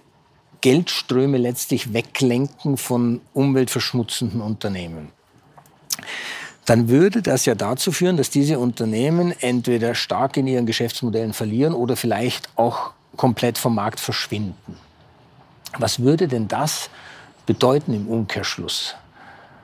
[0.61, 5.09] Geldströme letztlich weglenken von umweltverschmutzenden Unternehmen,
[6.65, 11.73] dann würde das ja dazu führen, dass diese Unternehmen entweder stark in ihren Geschäftsmodellen verlieren
[11.73, 14.77] oder vielleicht auch komplett vom Markt verschwinden.
[15.77, 16.89] Was würde denn das
[17.47, 18.95] bedeuten im Umkehrschluss?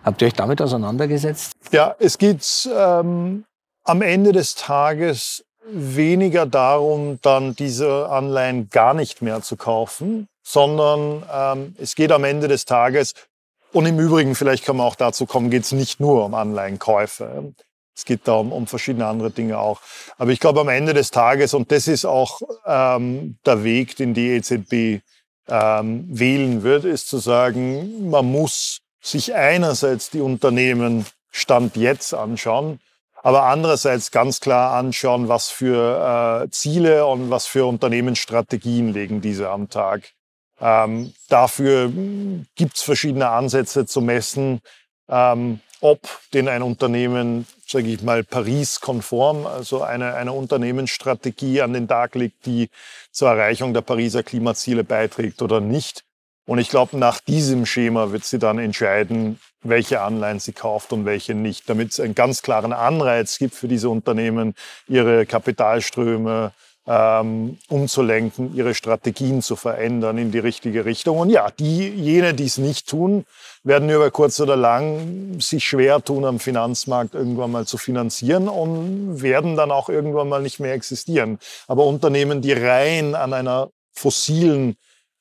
[0.04, 1.54] Habt ihr euch damit auseinandergesetzt?
[1.72, 3.46] Ja, es geht ähm,
[3.84, 11.24] am Ende des Tages weniger darum, dann diese Anleihen gar nicht mehr zu kaufen, sondern
[11.32, 13.13] ähm, es geht am Ende des Tages,
[13.74, 17.54] und im Übrigen, vielleicht kann man auch dazu kommen, geht es nicht nur um Anleihenkäufe.
[17.96, 19.82] Es geht da um, um verschiedene andere Dinge auch.
[20.17, 24.13] Aber ich glaube, am Ende des Tages, und das ist auch ähm, der Weg, den
[24.13, 25.04] die EZB
[25.48, 32.80] ähm, wählen wird, ist zu sagen, man muss sich einerseits die Unternehmen Stand jetzt anschauen,
[33.22, 39.50] aber andererseits ganz klar anschauen, was für äh, Ziele und was für Unternehmensstrategien legen diese
[39.50, 40.12] am Tag.
[40.62, 41.92] Ähm, dafür
[42.56, 44.62] gibt es verschiedene Ansätze zu messen,
[45.10, 46.00] ähm, ob
[46.34, 52.46] denn ein Unternehmen, sage ich mal, Paris-konform, also eine, eine Unternehmensstrategie an den Tag legt,
[52.46, 52.69] die
[53.12, 56.06] zur Erreichung der Pariser Klimaziele beiträgt oder nicht.
[56.46, 61.04] Und ich glaube, nach diesem Schema wird sie dann entscheiden, welche Anleihen sie kauft und
[61.04, 64.56] welche nicht, damit es einen ganz klaren Anreiz gibt für diese Unternehmen,
[64.88, 66.54] ihre Kapitalströme
[66.86, 71.17] ähm, umzulenken, ihre Strategien zu verändern in die richtige Richtung.
[71.19, 73.26] Und ja, die, jene, die es nicht tun,
[73.63, 79.22] werden über kurz oder lang sich schwer tun, am Finanzmarkt irgendwann mal zu finanzieren und
[79.22, 81.39] werden dann auch irgendwann mal nicht mehr existieren.
[81.67, 84.76] Aber Unternehmen, die rein an einer fossilen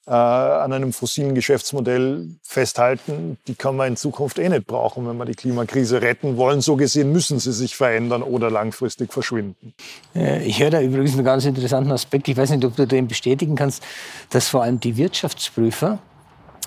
[0.07, 5.17] äh, an einem fossilen Geschäftsmodell festhalten, die kann man in Zukunft eh nicht brauchen, wenn
[5.17, 6.61] wir die Klimakrise retten wollen.
[6.61, 9.75] So gesehen müssen sie sich verändern oder langfristig verschwinden.
[10.15, 12.29] Äh, ich höre da übrigens einen ganz interessanten Aspekt.
[12.29, 13.83] Ich weiß nicht, ob du den bestätigen kannst,
[14.31, 15.99] dass vor allem die Wirtschaftsprüfer,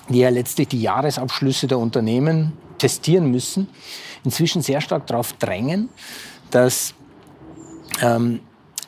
[0.08, 3.68] die ja letztlich die Jahresabschlüsse der Unternehmen testieren müssen,
[4.24, 5.90] inzwischen sehr stark darauf drängen,
[6.50, 6.94] dass
[8.00, 8.40] ähm,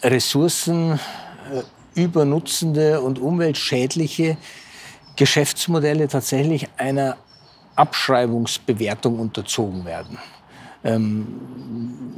[0.02, 0.92] Ressourcen
[1.52, 1.62] äh,
[1.98, 4.36] übernutzende und umweltschädliche
[5.16, 7.16] Geschäftsmodelle tatsächlich einer
[7.74, 10.18] Abschreibungsbewertung unterzogen werden.
[10.84, 11.26] Ähm,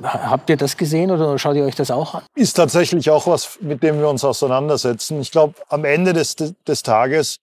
[0.02, 2.22] habt ihr das gesehen oder schaut ihr euch das auch an?
[2.34, 5.20] Ist tatsächlich auch was, mit dem wir uns auseinandersetzen.
[5.20, 7.36] Ich glaube, am Ende des, des Tages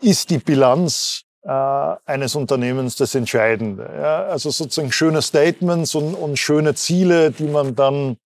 [0.00, 3.90] ist die Bilanz äh, eines Unternehmens das Entscheidende.
[4.00, 4.24] Ja?
[4.24, 8.16] Also sozusagen schöne Statements und, und schöne Ziele, die man dann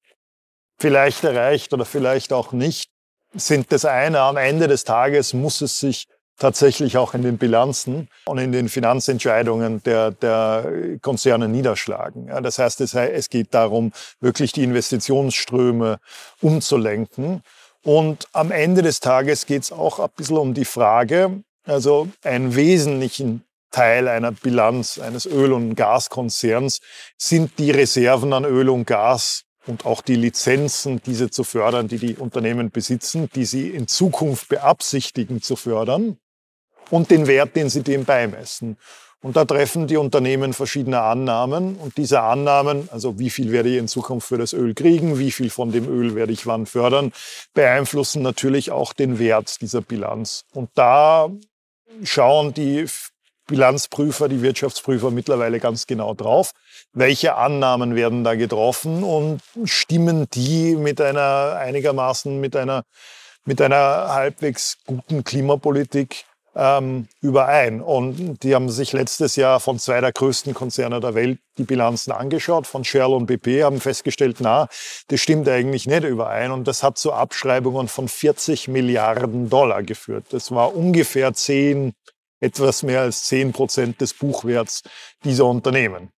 [0.78, 2.91] vielleicht erreicht oder vielleicht auch nicht
[3.34, 4.20] sind das eine.
[4.20, 6.06] Am Ende des Tages muss es sich
[6.38, 12.28] tatsächlich auch in den Bilanzen und in den Finanzentscheidungen der, der Konzerne niederschlagen.
[12.28, 15.98] Ja, das heißt, es, es geht darum, wirklich die Investitionsströme
[16.40, 17.42] umzulenken.
[17.84, 22.54] Und am Ende des Tages geht es auch ein bisschen um die Frage, also einen
[22.54, 26.80] wesentlichen Teil einer Bilanz eines Öl- und Gaskonzerns
[27.16, 31.98] sind die Reserven an Öl und Gas, und auch die Lizenzen, diese zu fördern, die
[31.98, 36.18] die Unternehmen besitzen, die sie in Zukunft beabsichtigen zu fördern
[36.90, 38.76] und den Wert, den sie dem beimessen.
[39.22, 43.76] Und da treffen die Unternehmen verschiedene Annahmen und diese Annahmen, also wie viel werde ich
[43.76, 47.12] in Zukunft für das Öl kriegen, wie viel von dem Öl werde ich wann fördern,
[47.54, 50.44] beeinflussen natürlich auch den Wert dieser Bilanz.
[50.52, 51.30] Und da
[52.02, 52.86] schauen die
[53.46, 56.52] Bilanzprüfer, die Wirtschaftsprüfer mittlerweile ganz genau drauf,
[56.92, 62.84] welche Annahmen werden da getroffen und stimmen die mit einer einigermaßen, mit einer,
[63.44, 66.24] mit einer halbwegs guten Klimapolitik
[66.54, 67.80] ähm, überein.
[67.80, 72.12] Und die haben sich letztes Jahr von zwei der größten Konzerne der Welt die Bilanzen
[72.12, 74.68] angeschaut, von Shell und BP, haben festgestellt, na,
[75.08, 76.50] das stimmt eigentlich nicht überein.
[76.50, 80.26] Und das hat zu Abschreibungen von 40 Milliarden Dollar geführt.
[80.30, 81.94] Das war ungefähr zehn
[82.42, 84.82] etwas mehr als 10 Prozent des Buchwerts
[85.24, 86.10] dieser Unternehmen.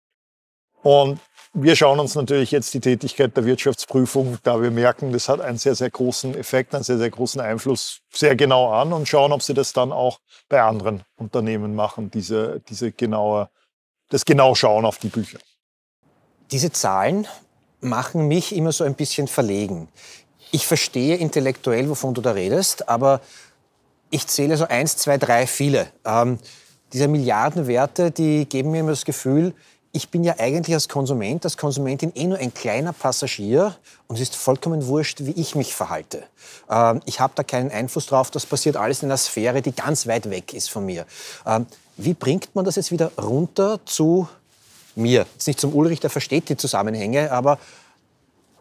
[0.83, 1.21] Und
[1.53, 5.59] wir schauen uns natürlich jetzt die Tätigkeit der Wirtschaftsprüfung, da wir merken, das hat einen
[5.59, 9.43] sehr, sehr großen Effekt, einen sehr, sehr großen Einfluss, sehr genau an und schauen, ob
[9.43, 13.51] sie das dann auch bei anderen Unternehmen machen, diese, diese genaue,
[14.09, 15.39] das genau schauen auf die Bücher.
[16.51, 17.29] Diese Zahlen
[17.81, 19.89] machen mich immer so ein bisschen verlegen.
[20.51, 23.21] Ich verstehe intellektuell, wovon du da redest, aber
[24.15, 25.89] ich zähle so eins, zwei, drei, viele.
[26.05, 26.39] Ähm,
[26.93, 29.53] diese Milliardenwerte, die geben mir immer das Gefühl,
[29.91, 34.23] ich bin ja eigentlich als Konsument, als Konsumentin eh nur ein kleiner Passagier und es
[34.23, 36.23] ist vollkommen wurscht, wie ich mich verhalte.
[36.71, 40.07] Ähm, ich habe da keinen Einfluss drauf, das passiert alles in einer Sphäre, die ganz
[40.07, 41.07] weit weg ist von mir.
[41.45, 44.29] Ähm, wie bringt man das jetzt wieder runter zu
[44.95, 45.27] mir?
[45.33, 47.59] Jetzt nicht zum Ulrich, der versteht die Zusammenhänge, aber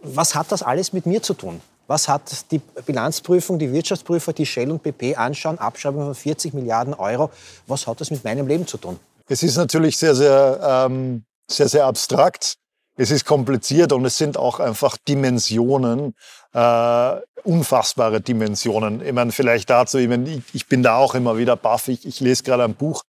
[0.01, 1.61] was hat das alles mit mir zu tun?
[1.87, 6.93] Was hat die Bilanzprüfung, die Wirtschaftsprüfer, die Shell und BP anschauen, Abschreibung von 40 Milliarden
[6.93, 7.29] Euro,
[7.67, 8.99] was hat das mit meinem Leben zu tun?
[9.27, 12.55] Es ist natürlich sehr, sehr, ähm, sehr, sehr abstrakt.
[12.95, 16.13] Es ist kompliziert und es sind auch einfach Dimensionen,
[16.53, 19.03] äh, unfassbare Dimensionen.
[19.03, 21.87] Ich meine, vielleicht dazu, ich, meine, ich, bin da auch immer wieder baff.
[21.87, 23.03] Ich, ich lese gerade ein Buch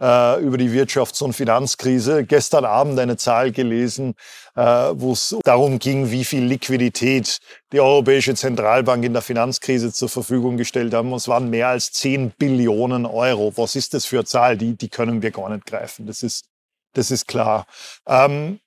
[0.00, 2.24] äh, über die Wirtschafts- und Finanzkrise.
[2.24, 4.14] Gestern Abend eine Zahl gelesen,
[4.54, 7.38] äh, wo es darum ging, wie viel Liquidität
[7.72, 11.12] die Europäische Zentralbank in der Finanzkrise zur Verfügung gestellt haben.
[11.12, 13.52] Und es waren mehr als 10 Billionen Euro.
[13.56, 14.56] Was ist das für eine Zahl?
[14.56, 16.06] Die, die können wir gar nicht greifen.
[16.06, 16.44] Das ist,
[16.92, 17.66] das ist klar.
[18.06, 18.60] Ähm,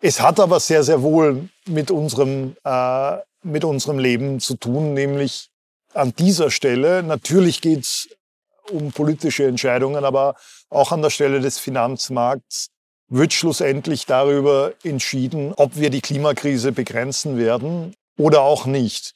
[0.00, 5.48] es hat aber sehr, sehr wohl mit unserem, äh, mit unserem Leben zu tun, nämlich
[5.94, 7.02] an dieser Stelle.
[7.02, 8.08] Natürlich geht es
[8.70, 10.36] um politische Entscheidungen, aber
[10.70, 12.68] auch an der Stelle des Finanzmarkts
[13.08, 19.14] wird schlussendlich darüber entschieden, ob wir die Klimakrise begrenzen werden oder auch nicht.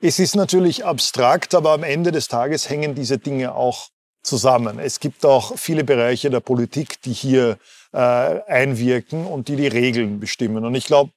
[0.00, 3.88] Es ist natürlich abstrakt, aber am Ende des Tages hängen diese Dinge auch
[4.22, 4.78] zusammen.
[4.78, 7.58] Es gibt auch viele Bereiche der Politik, die hier
[7.92, 10.64] äh, einwirken und die die Regeln bestimmen.
[10.64, 11.10] Und ich glaube,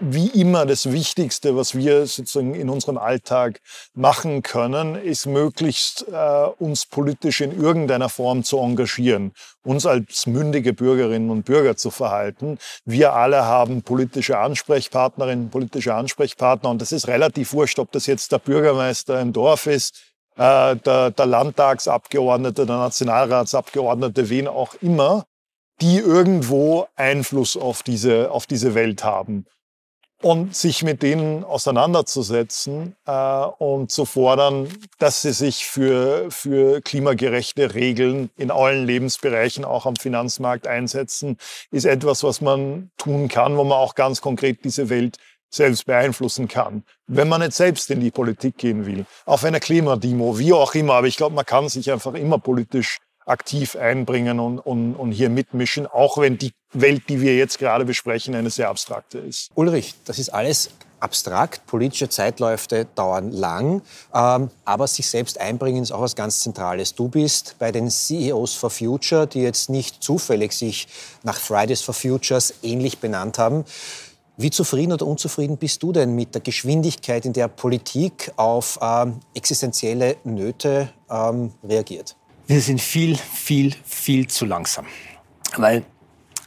[0.00, 3.60] wie immer das Wichtigste, was wir sozusagen in unserem Alltag
[3.94, 9.32] machen können, ist möglichst äh, uns politisch in irgendeiner Form zu engagieren,
[9.64, 12.58] uns als mündige Bürgerinnen und Bürger zu verhalten.
[12.84, 18.30] Wir alle haben politische Ansprechpartnerinnen, politische Ansprechpartner und das ist relativ wurscht, ob das jetzt
[18.30, 25.24] der Bürgermeister im Dorf ist, äh, der, der Landtagsabgeordnete, der Nationalratsabgeordnete, wen auch immer
[25.80, 29.46] die irgendwo Einfluss auf diese, auf diese Welt haben.
[30.20, 37.74] Und sich mit denen auseinanderzusetzen äh, und zu fordern, dass sie sich für, für klimagerechte
[37.74, 41.38] Regeln in allen Lebensbereichen, auch am Finanzmarkt einsetzen,
[41.70, 45.18] ist etwas, was man tun kann, wo man auch ganz konkret diese Welt
[45.50, 49.06] selbst beeinflussen kann, wenn man nicht selbst in die Politik gehen will.
[49.24, 50.94] Auf einer Klimademo, wie auch immer.
[50.94, 52.98] Aber ich glaube, man kann sich einfach immer politisch
[53.28, 57.84] aktiv einbringen und, und, und hier mitmischen, auch wenn die Welt, die wir jetzt gerade
[57.84, 59.50] besprechen, eine sehr abstrakte ist.
[59.54, 65.92] Ulrich, das ist alles abstrakt, politische Zeitläufe dauern lang, ähm, aber sich selbst einbringen ist
[65.92, 66.94] auch was ganz Zentrales.
[66.94, 70.88] Du bist bei den CEOs for Future, die jetzt nicht zufällig sich
[71.22, 73.64] nach Fridays for Futures ähnlich benannt haben.
[74.36, 79.20] Wie zufrieden oder unzufrieden bist du denn mit der Geschwindigkeit, in der Politik auf ähm,
[79.34, 82.16] existenzielle Nöte ähm, reagiert?
[82.48, 84.86] Wir sind viel, viel, viel zu langsam.
[85.58, 85.84] Weil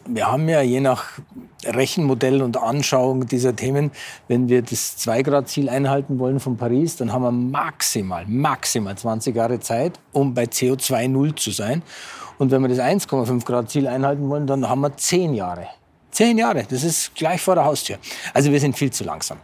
[0.08, 1.20] wir haben ja je nach
[1.64, 3.92] Rechenmodell und Anschauung dieser Themen,
[4.28, 9.60] wenn wir das 2-Grad-Ziel einhalten wollen von Paris, dann haben wir maximal, maximal 20 Jahre
[9.60, 11.84] Zeit, um bei CO2 null zu sein.
[12.40, 15.68] Und wenn wir das 1,5 Grad-Ziel einhalten wollen, dann haben wir 10 Jahre.
[16.10, 18.00] 10 Jahre, das ist gleich vor der Haustür.
[18.34, 19.38] Also wir sind viel zu langsam.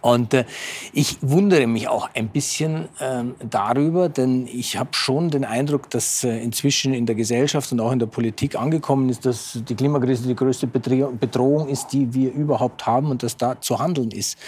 [0.00, 0.44] Und äh,
[0.92, 6.24] ich wundere mich auch ein bisschen ähm, darüber, denn ich habe schon den Eindruck, dass
[6.24, 10.26] äh, inzwischen in der Gesellschaft und auch in der Politik angekommen ist, dass die Klimakrise
[10.26, 14.38] die größte Bedrohung ist, die wir überhaupt haben und dass da zu handeln ist.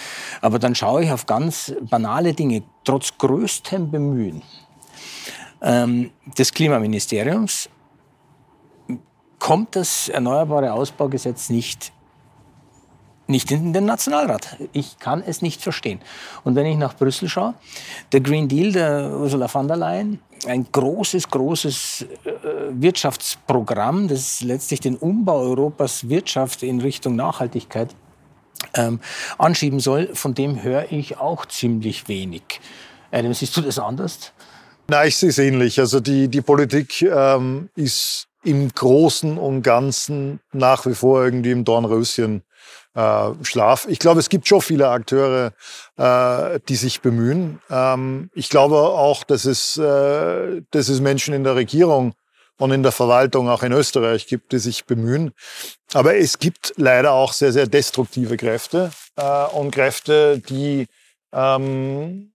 [0.41, 4.43] Aber dann schaue ich auf ganz banale Dinge, trotz größtem Bemühen
[5.63, 7.69] ähm, des Klimaministeriums
[9.39, 11.93] kommt das Erneuerbare Ausbaugesetz nicht
[13.27, 14.57] nicht in den Nationalrat.
[14.73, 16.01] Ich kann es nicht verstehen.
[16.45, 17.55] Und wenn ich nach Brüssel schaue,
[18.13, 22.31] der Green Deal der Ursula von der Leyen, ein großes, großes äh,
[22.71, 27.95] Wirtschaftsprogramm, das letztlich den Umbau Europas Wirtschaft in Richtung Nachhaltigkeit
[28.75, 29.01] ähm,
[29.39, 32.61] anschieben soll, von dem höre ich auch ziemlich wenig.
[33.11, 34.33] Adam, siehst du das anders?
[34.89, 35.79] Nein, ich sehe es ähnlich.
[35.79, 41.65] Also die, die Politik ähm, ist im Großen und Ganzen nach wie vor irgendwie im
[41.65, 42.43] Dornröschen
[42.95, 43.87] äh, Schlaf.
[43.89, 45.53] Ich glaube, es gibt schon viele Akteure,
[45.97, 47.61] äh, die sich bemühen.
[47.71, 52.15] Ähm, ich glaube auch, dass es, äh, dass es Menschen in der Regierung
[52.59, 55.33] und in der Verwaltung auch in Österreich gibt, die sich bemühen.
[55.95, 60.87] Aber es gibt leider auch sehr, sehr destruktive Kräfte äh, und Kräfte, die
[61.33, 62.33] ähm,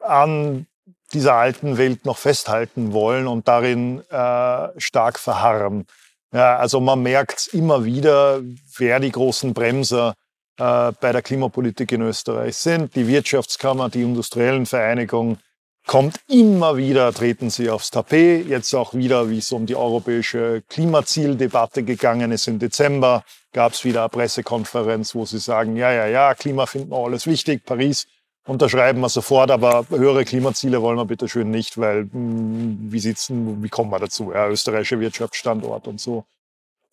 [0.00, 0.66] an
[1.12, 5.86] dieser alten Welt noch festhalten wollen und darin äh, stark verharren.
[6.32, 8.40] Ja, also man merkt immer wieder,
[8.76, 10.14] wer die großen Bremser
[10.58, 12.94] äh, bei der Klimapolitik in Österreich sind.
[12.96, 15.38] Die Wirtschaftskammer, die industriellen Vereinigungen,
[15.86, 18.48] kommt immer wieder, treten sie aufs Tapet.
[18.48, 23.84] Jetzt auch wieder, wie es um die europäische Klimazieldebatte gegangen ist im Dezember, gab es
[23.84, 28.06] wieder eine Pressekonferenz, wo sie sagen, ja, ja, ja, Klima finden wir alles wichtig, Paris
[28.46, 33.62] unterschreiben wir sofort, aber höhere Klimaziele wollen wir bitte schön nicht, weil hm, wie sitzen,
[33.62, 34.32] wie kommen wir dazu?
[34.32, 36.24] Ja, österreichischer Wirtschaftsstandort und so.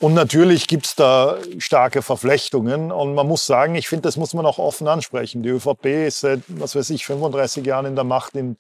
[0.03, 2.91] Und natürlich gibt's da starke Verflechtungen.
[2.91, 5.43] Und man muss sagen, ich finde, das muss man auch offen ansprechen.
[5.43, 8.57] Die ÖVP ist seit, was weiß ich, 35 Jahren in der Macht in,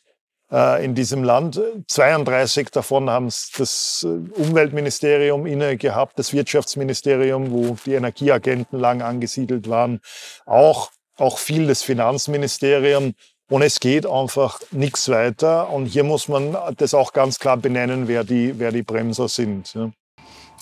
[0.51, 1.59] äh, in diesem Land.
[1.87, 3.25] 32 davon haben
[3.57, 9.99] das Umweltministerium inne gehabt, das Wirtschaftsministerium, wo die Energieagenten lang angesiedelt waren.
[10.45, 13.13] Auch, auch viel das Finanzministerium.
[13.49, 15.69] Und es geht einfach nichts weiter.
[15.69, 19.73] Und hier muss man das auch ganz klar benennen, wer die, wer die Bremser sind.
[19.73, 19.91] Ja.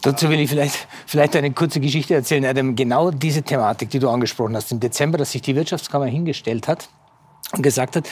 [0.01, 2.75] Dazu will ich vielleicht, vielleicht eine kurze Geschichte erzählen, Adam.
[2.75, 6.89] Genau diese Thematik, die du angesprochen hast, im Dezember, dass sich die Wirtschaftskammer hingestellt hat
[7.53, 8.09] und gesagt hat,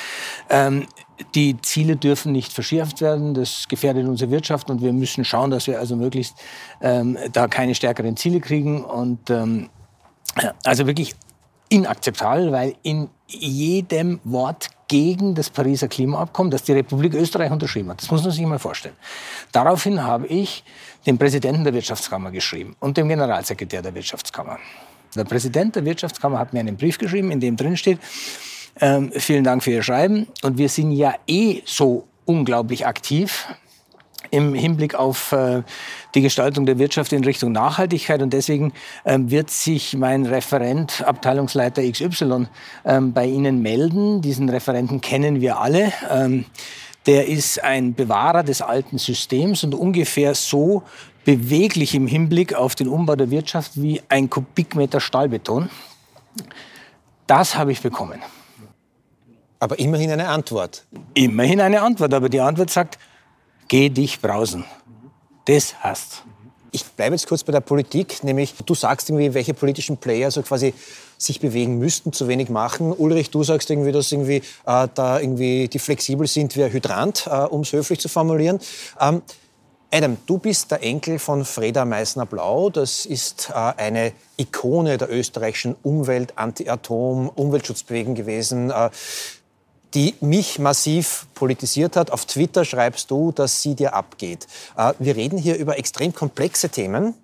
[0.49, 0.87] ähm,
[1.35, 5.67] die Ziele dürfen nicht verschärft werden, das gefährdet unsere Wirtschaft und wir müssen schauen, dass
[5.67, 6.35] wir also möglichst
[6.81, 8.83] ähm, da keine stärkeren Ziele kriegen.
[8.83, 9.69] Und ähm,
[10.63, 11.15] also wirklich
[11.69, 18.01] inakzeptabel, weil in jedem Wort gegen das Pariser Klimaabkommen, das die Republik Österreich unterschrieben hat.
[18.01, 18.95] Das muss man sich mal vorstellen.
[19.51, 20.63] Daraufhin habe ich
[21.05, 24.57] dem Präsidenten der Wirtschaftskammer geschrieben und dem Generalsekretär der Wirtschaftskammer.
[25.15, 27.99] Der Präsident der Wirtschaftskammer hat mir einen Brief geschrieben, in dem drin steht,
[28.81, 30.27] ähm, vielen Dank für Ihr Schreiben.
[30.41, 33.47] Und wir sind ja eh so unglaublich aktiv
[34.31, 35.63] im Hinblick auf äh,
[36.15, 38.21] die Gestaltung der Wirtschaft in Richtung Nachhaltigkeit.
[38.21, 38.73] Und deswegen
[39.05, 42.47] ähm, wird sich mein Referent, Abteilungsleiter XY,
[42.85, 44.21] ähm, bei Ihnen melden.
[44.21, 45.91] Diesen Referenten kennen wir alle.
[46.09, 46.45] Ähm,
[47.05, 50.83] der ist ein Bewahrer des alten Systems und ungefähr so
[51.25, 55.69] beweglich im Hinblick auf den Umbau der Wirtschaft wie ein Kubikmeter Stahlbeton.
[57.27, 58.19] Das habe ich bekommen.
[59.59, 60.85] Aber immerhin eine Antwort.
[61.13, 62.97] Immerhin eine Antwort, aber die Antwort sagt,
[63.67, 64.65] geh dich brausen.
[65.49, 66.21] Das hast.
[66.69, 70.43] Ich bleibe jetzt kurz bei der Politik, nämlich du sagst irgendwie, welche politischen Player so
[70.43, 70.75] quasi
[71.17, 72.93] sich bewegen müssten, zu wenig machen.
[72.93, 77.25] Ulrich, du sagst irgendwie, dass irgendwie äh, da irgendwie die flexibel sind wie ein Hydrant,
[77.25, 78.59] äh, um es höflich zu formulieren.
[79.01, 79.23] Ähm,
[79.91, 82.69] Adam, du bist der Enkel von Freda Meissner-Blau.
[82.69, 88.71] Das ist äh, eine Ikone der österreichischen Umwelt, Anti-Atom, Umweltschutzbewegung gewesen.
[89.93, 92.11] Die mich massiv politisiert hat.
[92.11, 94.47] Auf Twitter schreibst du, dass sie dir abgeht.
[94.77, 97.15] Äh, wir reden hier über extrem komplexe Themen.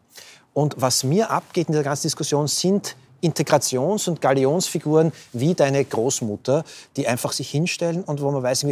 [0.53, 6.63] Und was mir abgeht in der ganzen Diskussion sind Integrations- und Galionsfiguren wie deine Großmutter,
[6.95, 8.65] die einfach sich hinstellen und wo man weiß,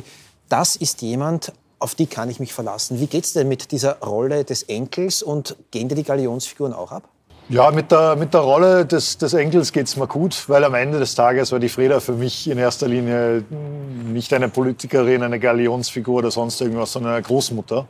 [0.49, 2.99] das ist jemand, auf die kann ich mich verlassen.
[2.99, 6.91] Wie geht es denn mit dieser Rolle des Enkels und gehen dir die Galionsfiguren auch
[6.91, 7.09] ab?
[7.49, 10.73] Ja, mit der, mit der Rolle des, des Enkels geht es mir gut, weil am
[10.75, 15.39] Ende des Tages war die Freda für mich in erster Linie nicht eine Politikerin, eine
[15.39, 17.85] Galionsfigur oder sonst irgendwas, sondern eine Großmutter,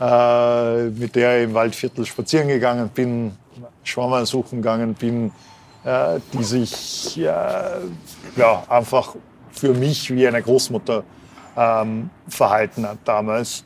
[0.00, 3.32] äh, mit der ich im Waldviertel spazieren gegangen bin,
[3.82, 5.32] Schwammerl suchen gegangen bin,
[5.84, 7.24] äh, die sich äh,
[8.36, 9.16] ja, einfach
[9.50, 11.02] für mich wie eine Großmutter
[11.56, 13.64] ähm, verhalten hat damals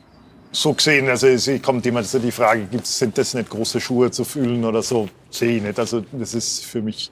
[0.51, 4.11] so gesehen, also es kommt immer so die Frage, gibt's, sind das nicht große Schuhe
[4.11, 5.09] zu fühlen oder so?
[5.29, 5.79] Sehe ich nicht.
[5.79, 7.11] Also das ist für mich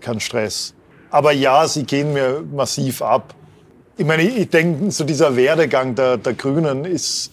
[0.00, 0.74] kein Stress.
[1.10, 3.34] Aber ja, sie gehen mir massiv ab.
[3.96, 7.30] Ich meine, ich denke, so dieser Werdegang der, der Grünen ist,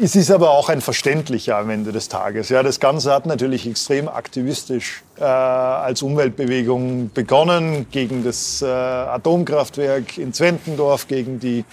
[0.00, 2.48] es ist aber auch ein verständlicher am Ende des Tages.
[2.48, 10.18] Ja, das Ganze hat natürlich extrem aktivistisch äh, als Umweltbewegung begonnen gegen das äh, Atomkraftwerk
[10.18, 11.64] in Zwentendorf, gegen die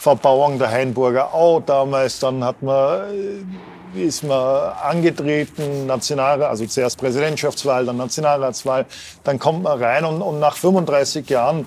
[0.00, 2.20] Verbauung der Hainburger Au damals.
[2.20, 3.02] Dann hat man,
[3.94, 8.86] äh, ist man angetreten, National, also zuerst Präsidentschaftswahl, dann Nationalratswahl.
[9.24, 11.66] Dann kommt man rein und, und nach 35 Jahren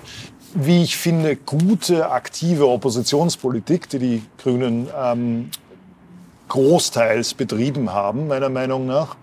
[0.56, 5.50] wie ich finde, gute, aktive Oppositionspolitik, die die Grünen ähm,
[6.48, 9.16] großteils betrieben haben, meiner Meinung nach.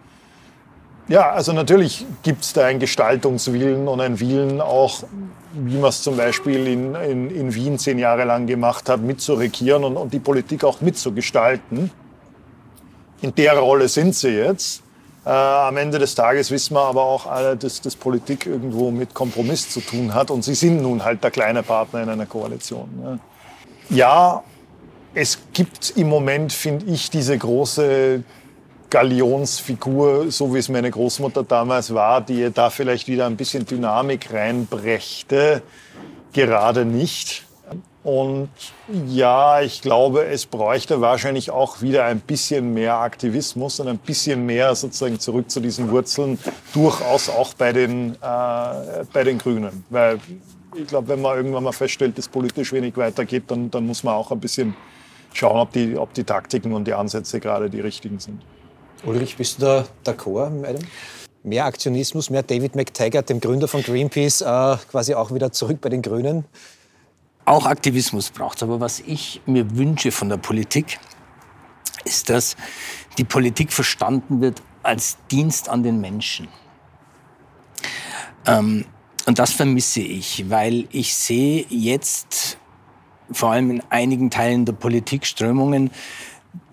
[1.07, 5.03] Ja, also natürlich gibt es da einen Gestaltungswillen und ein Willen auch
[5.53, 9.83] wie man es zum Beispiel in, in, in, Wien zehn Jahre lang gemacht hat, mitzuregieren
[9.83, 11.91] und, und die Politik auch mitzugestalten.
[13.21, 14.83] In der Rolle sind sie jetzt.
[15.25, 19.13] Äh, am Ende des Tages wissen wir aber auch alle, dass, dass Politik irgendwo mit
[19.13, 22.89] Kompromiss zu tun hat und sie sind nun halt der kleine Partner in einer Koalition.
[22.99, 23.19] Ne?
[23.89, 24.43] Ja,
[25.13, 28.23] es gibt im Moment, finde ich, diese große
[28.91, 34.31] Galionsfigur, so wie es meine Großmutter damals war, die da vielleicht wieder ein bisschen Dynamik
[34.31, 35.63] reinbrächte,
[36.33, 37.45] gerade nicht.
[38.03, 38.49] Und
[39.07, 44.45] ja, ich glaube, es bräuchte wahrscheinlich auch wieder ein bisschen mehr Aktivismus und ein bisschen
[44.45, 46.37] mehr sozusagen zurück zu diesen Wurzeln,
[46.73, 49.85] durchaus auch bei den, äh, bei den Grünen.
[49.89, 50.19] Weil
[50.75, 54.15] ich glaube, wenn man irgendwann mal feststellt, dass politisch wenig weitergeht, dann, dann muss man
[54.15, 54.75] auch ein bisschen
[55.33, 58.41] schauen, ob die, ob die Taktiken und die Ansätze gerade die richtigen sind.
[59.03, 60.83] Ulrich, bist du da d'accord mit Adam?
[61.43, 65.89] Mehr Aktionismus, mehr David McTaggart, dem Gründer von Greenpeace, äh, quasi auch wieder zurück bei
[65.89, 66.45] den Grünen?
[67.45, 68.63] Auch Aktivismus braucht es.
[68.63, 70.99] Aber was ich mir wünsche von der Politik,
[72.05, 72.55] ist, dass
[73.17, 76.47] die Politik verstanden wird als Dienst an den Menschen.
[78.45, 78.85] Ähm,
[79.25, 82.57] und das vermisse ich, weil ich sehe jetzt
[83.31, 85.91] vor allem in einigen Teilen der Politikströmungen,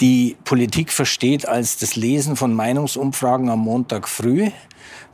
[0.01, 4.51] die Politik versteht als das Lesen von Meinungsumfragen am Montag früh,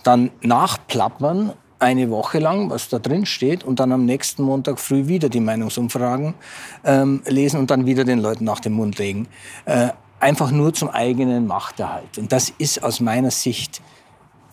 [0.02, 5.06] dann nachplappern eine Woche lang, was da drin steht, und dann am nächsten Montag früh
[5.06, 6.34] wieder die Meinungsumfragen
[6.84, 9.28] ähm, lesen und dann wieder den Leuten nach dem Mund legen.
[9.66, 9.88] Äh,
[10.20, 12.16] einfach nur zum eigenen Machterhalt.
[12.16, 13.82] Und das ist aus meiner Sicht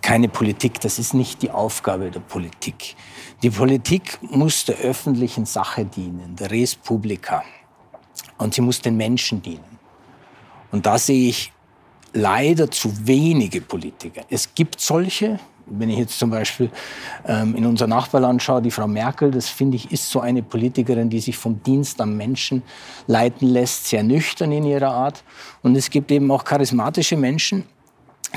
[0.01, 2.95] keine Politik, das ist nicht die Aufgabe der Politik.
[3.43, 7.43] Die Politik muss der öffentlichen Sache dienen, der Res Publica.
[8.37, 9.70] Und sie muss den Menschen dienen.
[10.71, 11.51] Und da sehe ich
[12.13, 14.21] leider zu wenige Politiker.
[14.29, 16.69] Es gibt solche, wenn ich jetzt zum Beispiel
[17.25, 21.09] ähm, in unser Nachbarland schaue, die Frau Merkel, das finde ich, ist so eine Politikerin,
[21.09, 22.63] die sich vom Dienst am Menschen
[23.07, 25.23] leiten lässt, sehr nüchtern in ihrer Art.
[25.61, 27.63] Und es gibt eben auch charismatische Menschen,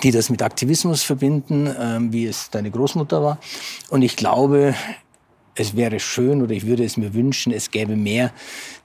[0.03, 3.39] die das mit Aktivismus verbinden, ähm, wie es deine Großmutter war.
[3.91, 4.75] Und ich glaube,
[5.55, 8.33] es wäre schön oder ich würde es mir wünschen, es gäbe mehr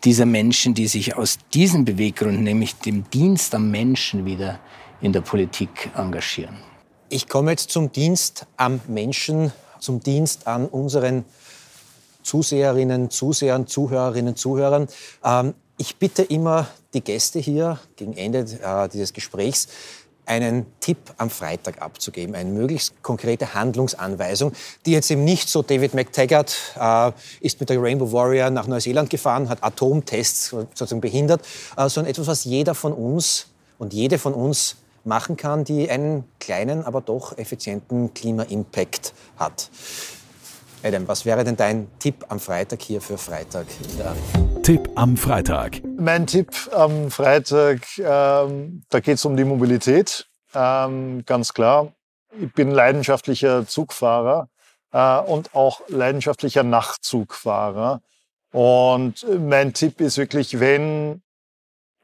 [0.03, 4.59] dieser Menschen, die sich aus diesen Beweggründen, nämlich dem Dienst am Menschen, wieder
[5.01, 6.57] in der Politik engagieren.
[7.09, 11.25] Ich komme jetzt zum Dienst am Menschen, zum Dienst an unseren
[12.21, 14.87] Zuseherinnen, Zusehern, Zuhörerinnen, Zuhörern.
[15.23, 19.69] Ähm, ich bitte immer die Gäste hier gegen Ende äh, dieses Gesprächs,
[20.29, 24.53] einen Tipp am Freitag abzugeben, eine möglichst konkrete Handlungsanweisung,
[24.85, 27.11] die jetzt eben nicht so, David McTaggart äh,
[27.41, 31.41] ist mit der Rainbow Warrior nach Neuseeland gefahren, hat Atomtests sozusagen behindert,
[31.75, 33.47] äh, sondern etwas, was jeder von uns
[33.79, 39.69] und jede von uns machen kann, die einen kleinen, aber doch effizienten Klima-Impact hat.
[40.83, 44.48] Adam, was wäre denn dein Tipp am Freitag hier für Freitag in der Arena?
[44.63, 45.81] Tipp am Freitag.
[45.97, 50.27] Mein Tipp am Freitag, ähm, da geht es um die Mobilität.
[50.53, 51.93] Ähm, ganz klar.
[52.39, 54.49] Ich bin leidenschaftlicher Zugfahrer
[54.91, 58.01] äh, und auch leidenschaftlicher Nachtzugfahrer.
[58.51, 61.21] Und mein Tipp ist wirklich, wenn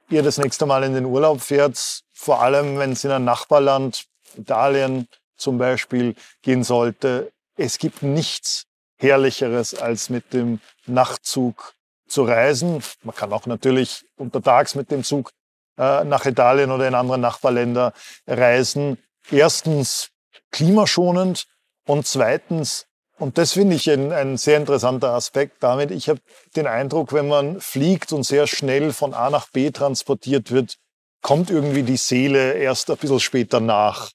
[0.10, 4.06] ihr das nächste Mal in den Urlaub fährt, vor allem wenn es in ein Nachbarland,
[4.38, 8.66] Italien zum Beispiel, gehen sollte, es gibt nichts
[8.98, 11.74] Herrlicheres, als mit dem Nachtzug
[12.08, 12.84] zu reisen.
[13.04, 15.32] Man kann auch natürlich untertags mit dem Zug
[15.78, 17.94] äh, nach Italien oder in andere Nachbarländer
[18.28, 18.98] reisen.
[19.32, 20.10] Erstens
[20.52, 21.48] klimaschonend
[21.86, 22.88] und zweitens
[23.18, 25.92] und das finde ich ein, ein, sehr interessanter Aspekt damit.
[25.92, 26.20] Ich habe
[26.56, 30.76] den Eindruck, wenn man fliegt und sehr schnell von A nach B transportiert wird,
[31.22, 34.12] kommt irgendwie die Seele erst ein bisschen später nach.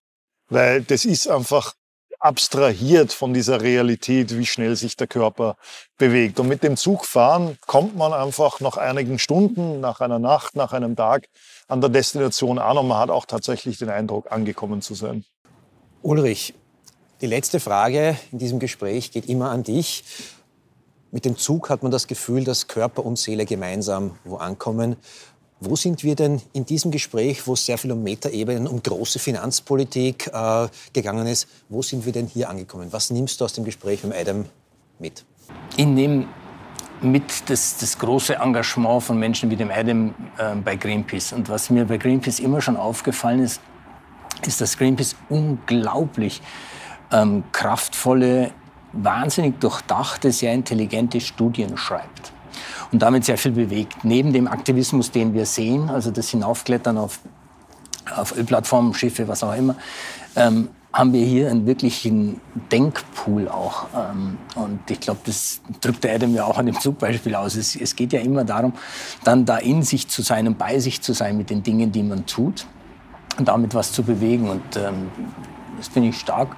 [0.49, 1.75] Weil das ist einfach
[2.21, 5.57] abstrahiert von dieser Realität, wie schnell sich der Körper
[5.97, 6.39] bewegt.
[6.39, 10.95] Und mit dem Zugfahren kommt man einfach nach einigen Stunden, nach einer Nacht, nach einem
[10.97, 11.29] Tag
[11.67, 15.25] an der Destination an und man hat auch tatsächlich den Eindruck, angekommen zu sein.
[16.03, 16.55] Ulrich,
[17.21, 20.05] die letzte Frage in diesem Gespräch geht immer an dich.
[21.13, 24.97] Mit dem Zug hat man das Gefühl, dass Körper und Seele gemeinsam wo ankommen.
[25.63, 29.19] Wo sind wir denn in diesem Gespräch, wo es sehr viel um Metaebenen, um große
[29.19, 32.89] Finanzpolitik äh, gegangen ist, wo sind wir denn hier angekommen?
[32.93, 34.47] Was nimmst du aus dem Gespräch mit Adam
[34.99, 35.23] mit?
[35.77, 36.27] Ich nehme
[37.03, 41.35] mit das, das große Engagement von Menschen wie dem Adam äh, bei Greenpeace.
[41.35, 43.61] Und was mir bei Greenpeace immer schon aufgefallen ist,
[44.47, 46.41] ist, dass Greenpeace unglaublich
[47.13, 48.53] ähm, kraftvolle,
[48.95, 52.33] wahnsinnig durchdachte, sehr intelligente Studien schreibt
[52.93, 54.05] und damit sehr viel bewegt.
[54.05, 57.21] Neben dem Aktivismus, den wir sehen, also das Hinaufklettern auf,
[58.15, 59.77] auf Ölplattformen, Schiffe, was auch immer,
[60.37, 62.41] ähm, haben wir hier einen wirklichen
[62.73, 63.87] Denkpool auch.
[63.95, 67.55] Ähm, und ich glaube, das drückt der Adam ja auch an dem Zugbeispiel aus.
[67.55, 68.73] Es, es, geht ja immer darum,
[69.23, 72.03] dann da in sich zu sein und bei sich zu sein mit den Dingen, die
[72.03, 72.67] man tut
[73.39, 74.51] und damit was zu bewegen.
[74.51, 75.11] Und ähm,
[75.77, 76.57] das finde ich stark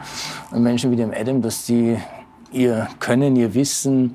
[0.51, 1.99] an Menschen wie dem Adam, dass die
[2.53, 4.15] ihr Können, ihr Wissen,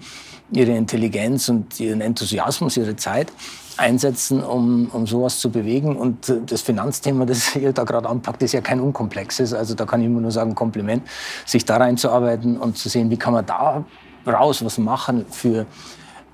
[0.51, 3.31] ihre Intelligenz und ihren Enthusiasmus, ihre Zeit
[3.77, 5.95] einsetzen, um, um sowas zu bewegen.
[5.95, 9.53] Und das Finanzthema, das ihr da gerade anpackt, ist ja kein unkomplexes.
[9.53, 11.03] Also da kann ich immer nur sagen, Kompliment,
[11.45, 13.85] sich da reinzuarbeiten und zu sehen, wie kann man da
[14.25, 15.65] raus was machen für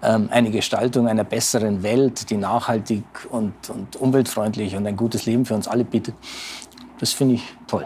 [0.02, 5.46] ähm, eine Gestaltung einer besseren Welt, die nachhaltig und, und umweltfreundlich und ein gutes Leben
[5.46, 6.16] für uns alle bietet.
[7.00, 7.86] Das finde ich toll.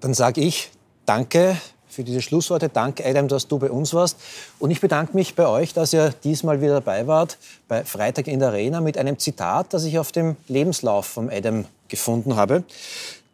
[0.00, 0.70] Dann sage ich
[1.06, 1.56] Danke
[1.90, 2.68] für diese Schlussworte.
[2.68, 4.16] Danke, Adam, dass du bei uns warst.
[4.58, 7.38] Und ich bedanke mich bei euch, dass ihr diesmal wieder dabei wart
[7.68, 11.66] bei Freitag in der Arena mit einem Zitat, das ich auf dem Lebenslauf von Adam
[11.88, 12.64] gefunden habe.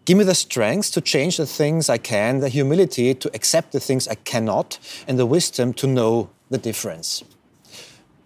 [0.07, 3.81] Give me the strength to change the things I can, the humility to accept the
[3.81, 4.79] things I cannot,
[5.09, 7.25] and the wisdom to know the difference.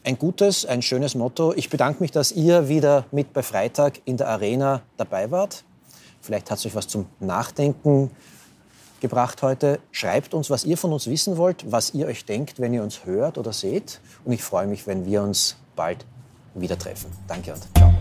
[0.05, 1.53] Ein gutes, ein schönes Motto.
[1.55, 5.64] Ich bedanke mich, dass ihr wieder mit bei Freitag in der Arena dabei wart.
[6.20, 8.11] Vielleicht hat es euch was zum Nachdenken
[9.01, 9.80] gebracht heute.
[9.92, 13.05] Schreibt uns, was ihr von uns wissen wollt, was ihr euch denkt, wenn ihr uns
[13.05, 14.01] hört oder seht.
[14.24, 16.07] Und ich freue mich, wenn wir uns bald
[16.55, 17.11] wieder treffen.
[17.26, 17.92] Danke und ciao.